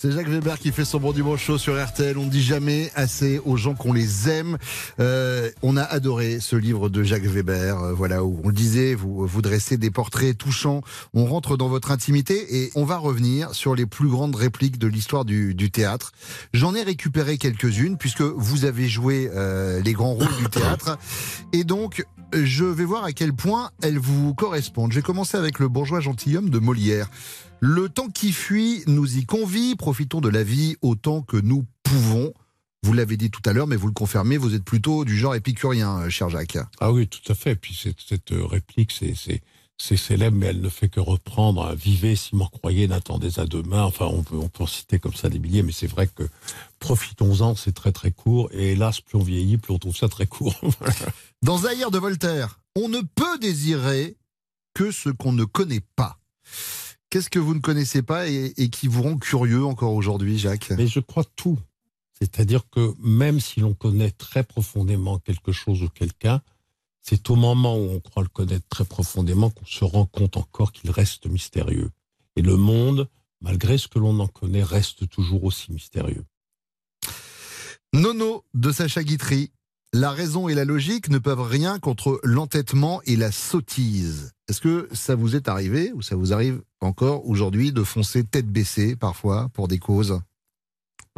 [0.03, 2.19] C'est Jacques Weber qui fait son bon dimanche chaud sur RTL.
[2.19, 4.59] On ne dit jamais assez aux gens qu'on les aime.
[4.99, 7.79] Euh, on a adoré ce livre de Jacques Weber.
[7.79, 10.81] euh, voilà où on le disait, vous vous dressez des portraits touchants.
[11.15, 14.89] On rentre dans votre intimité et on va revenir sur les plus grandes répliques de
[14.89, 16.11] l'histoire du, du théâtre.
[16.53, 20.99] J'en ai récupéré quelques-unes puisque vous avez joué euh, les grands rôles du théâtre
[21.53, 24.91] et donc je vais voir à quel point elles vous correspondent.
[24.91, 27.09] J'ai commencé avec le bourgeois gentilhomme de Molière.
[27.65, 32.35] Le temps qui fuit nous y convie, profitons de la vie autant que nous pouvons.
[32.83, 35.37] Vous l'avez dit tout à l'heure, mais vous le confirmez, vous êtes plutôt du genre
[35.37, 36.59] épicurien, euh, cher Jacques.
[36.81, 37.55] Ah oui, tout à fait.
[37.55, 42.35] Puis cette, cette euh, réplique, c'est, célèbre, mais elle ne fait que reprendre Vivez si
[42.35, 43.85] m'en croyez, n'attendez à demain.
[43.85, 46.25] Enfin, on peut, on peut en citer comme ça des milliers, mais c'est vrai que
[46.81, 48.51] profitons-en, c'est très très court.
[48.53, 50.61] Et hélas, plus on vieillit, plus on trouve ça très court.
[51.43, 54.17] Dans Zahir de Voltaire, on ne peut désirer
[54.75, 56.19] que ce qu'on ne connaît pas.
[57.13, 60.73] Qu'est-ce que vous ne connaissez pas et, et qui vous rend curieux encore aujourd'hui, Jacques?
[60.79, 61.59] Mais je crois tout.
[62.19, 66.41] C'est-à-dire que même si l'on connaît très profondément quelque chose ou quelqu'un,
[67.03, 70.73] c'est au moment où on croit le connaître très profondément qu'on se rend compte encore
[70.73, 71.91] qu'il reste mystérieux.
[72.37, 73.11] Et le monde,
[73.43, 76.25] malgré ce que l'on en connaît, reste toujours aussi mystérieux.
[77.93, 79.51] Nono de Sacha Guitry.
[79.95, 84.33] La raison et la logique ne peuvent rien contre l'entêtement et la sottise.
[84.49, 88.47] Est-ce que ça vous est arrivé ou ça vous arrive encore aujourd'hui de foncer tête
[88.47, 90.13] baissée parfois pour des causes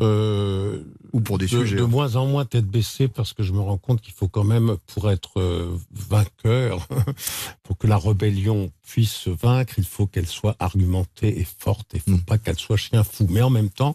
[0.00, 1.86] Ou pour des Euh, de, sujets de hein.
[1.86, 4.76] moins en moins tête baissée parce que je me rends compte qu'il faut quand même,
[4.88, 6.88] pour être euh, vainqueur,
[7.62, 11.94] pour que la rébellion puisse se vaincre, il faut qu'elle soit argumentée et forte.
[11.94, 13.28] Il ne faut pas qu'elle soit chien fou.
[13.30, 13.94] Mais en même temps,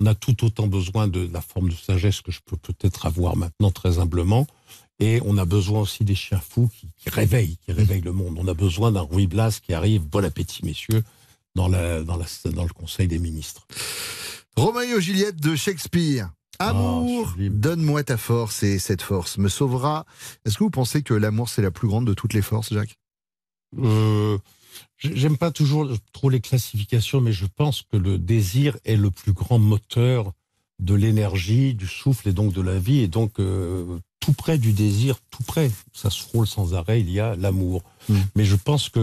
[0.00, 3.36] on a tout autant besoin de la forme de sagesse que je peux peut-être avoir
[3.36, 4.46] maintenant très humblement.
[5.00, 8.38] Et on a besoin aussi des chiens fous qui, qui réveillent, qui réveillent le monde.
[8.38, 11.02] On a besoin d'un Ruy Blas qui arrive, bon appétit messieurs,
[11.54, 13.66] dans, la, dans, la, dans le Conseil des ministres.
[14.56, 16.30] Roméo et Juliette de Shakespeare.
[16.60, 20.06] Amour, donne-moi ta force et cette force me sauvera.
[20.44, 22.96] Est-ce que vous pensez que l'amour c'est la plus grande de toutes les forces, Jacques?
[23.78, 24.38] Euh,
[24.98, 29.32] J'aime pas toujours trop les classifications, mais je pense que le désir est le plus
[29.32, 30.32] grand moteur
[30.80, 33.00] de l'énergie, du souffle et donc de la vie.
[33.00, 37.10] Et donc, euh, tout près du désir, tout près, ça se frôle sans arrêt, il
[37.10, 37.82] y a l'amour.
[38.34, 39.00] Mais je pense que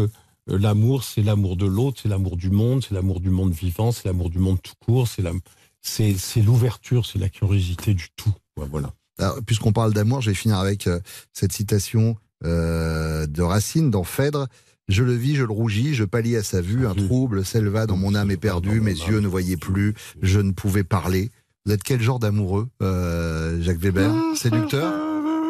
[0.50, 3.92] euh, l'amour, c'est l'amour de l'autre, c'est l'amour du monde, c'est l'amour du monde vivant,
[3.92, 5.32] c'est l'amour du monde tout court, c'est la-
[5.82, 8.34] c'est c'est l'ouverture, c'est la curiosité du tout.
[8.56, 8.92] Voilà.
[9.20, 11.00] Alors, Puisqu'on parle d'amour, je vais finir avec euh,
[11.34, 14.48] cette citation euh, de Racine dans Phèdre.
[14.92, 17.96] Je le vis, je le rougis, je pâlis à sa vue, un trouble s'éleva dans
[17.96, 21.32] mon âme éperdue, mes yeux ne voyaient plus, je ne pouvais parler.
[21.66, 24.94] Vous êtes quel genre d'amoureux, euh, Jacques Weber Séducteur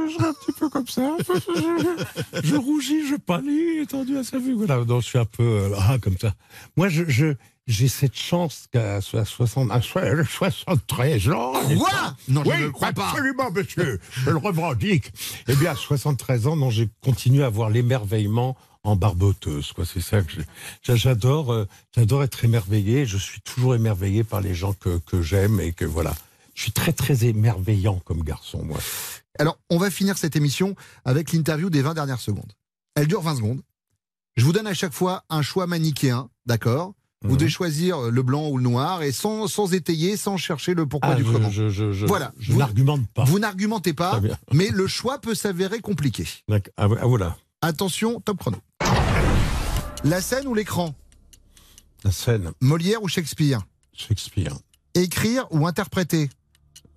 [0.10, 1.16] J'ai un petit peu comme ça.
[1.28, 4.54] Je, je rougis, je pâlis, étendu à sa vue.
[4.54, 6.34] Voilà, donc je suis un peu euh, ah, comme ça.
[6.78, 7.34] Moi, je, je-
[7.68, 11.54] j'ai cette chance qu'à so- à 60, à so- 73 ans.
[11.80, 11.89] Quoi
[12.28, 13.10] Non, je oui, ne le crois pas.
[13.10, 14.00] Absolument, monsieur.
[14.26, 15.12] Je le revendique.
[15.48, 19.72] Eh bien, à 73 ans, non, j'ai continué à avoir l'émerveillement en barboteuse.
[19.74, 20.32] Quoi, c'est ça que
[20.96, 21.54] j'adore.
[21.54, 23.06] euh, j'adore être émerveillé.
[23.06, 26.14] Je suis toujours émerveillé par les gens que, que j'aime et que voilà.
[26.54, 28.80] Je suis très très émerveillant comme garçon, moi.
[29.40, 30.76] Alors, on va finir cette émission
[31.06, 32.52] avec l'interview des 20 dernières secondes.
[32.96, 33.62] Elle dure 20 secondes.
[34.36, 36.94] Je vous donne à chaque fois un choix manichéen, d'accord?
[37.24, 37.38] Vous Mhm.
[37.38, 41.12] devez choisir le blanc ou le noir et sans, sans étayer, sans chercher le pourquoi
[41.12, 41.50] Ah, du je- comment.
[41.52, 42.34] je- voilà.
[42.40, 43.26] je n'argumente pas.
[43.26, 44.20] Vous n'argumentez pas,
[44.52, 46.26] mais le choix peut s'avérer compliqué.
[46.78, 47.38] Ah, voilà.
[47.62, 48.58] Attention, top chrono.
[50.04, 50.95] La scène ou l'écran
[52.04, 52.52] La scène.
[52.60, 53.62] Molière ou Shakespeare
[53.93, 54.54] Shakespeare.
[54.93, 56.30] Écrire ou interpréter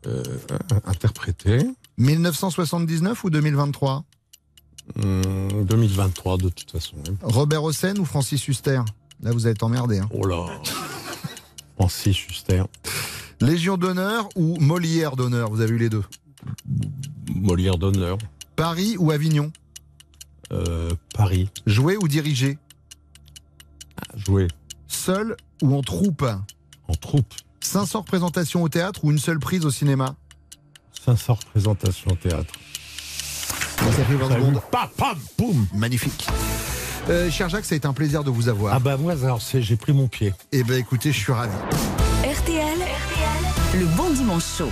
[0.07, 0.23] Euh,
[0.87, 1.67] interpréter.
[1.99, 4.05] 1979 ou 2023
[5.03, 6.97] Hum, 2023 de toute façon.
[7.23, 8.83] Robert Hossein ou Francis Huster
[9.23, 9.99] Là, vous êtes emmerdé.
[10.01, 10.09] hein.
[10.13, 10.47] Oh là.
[11.77, 12.65] Francis Huster.
[13.41, 16.05] Légion d'honneur ou Molière d'honneur Vous avez eu les deux.
[17.35, 18.19] Molière d'honneur.
[18.57, 19.51] Paris ou Avignon
[20.53, 21.49] Euh, Paris.
[21.67, 22.59] Jouer ou diriger
[24.17, 24.49] Jouer.
[24.89, 26.25] Seul ou en troupe
[26.89, 27.35] En troupe.
[27.61, 30.15] 500 représentations au théâtre ou une seule prise au cinéma
[31.05, 32.53] 500 représentations au théâtre.
[33.77, 34.61] Ça fait 20 Ça a eu secondes.
[34.71, 35.67] Pam, pam, boum.
[35.75, 36.27] Magnifique.
[37.11, 38.75] Euh, cher Jacques, ça a été un plaisir de vous avoir.
[38.75, 40.33] Ah bah moi, alors, c'est- j'ai pris mon pied.
[40.53, 41.53] Eh ben écoutez, je suis ravi.
[42.23, 42.79] RTL,
[43.75, 44.71] le bon dimanche chaud.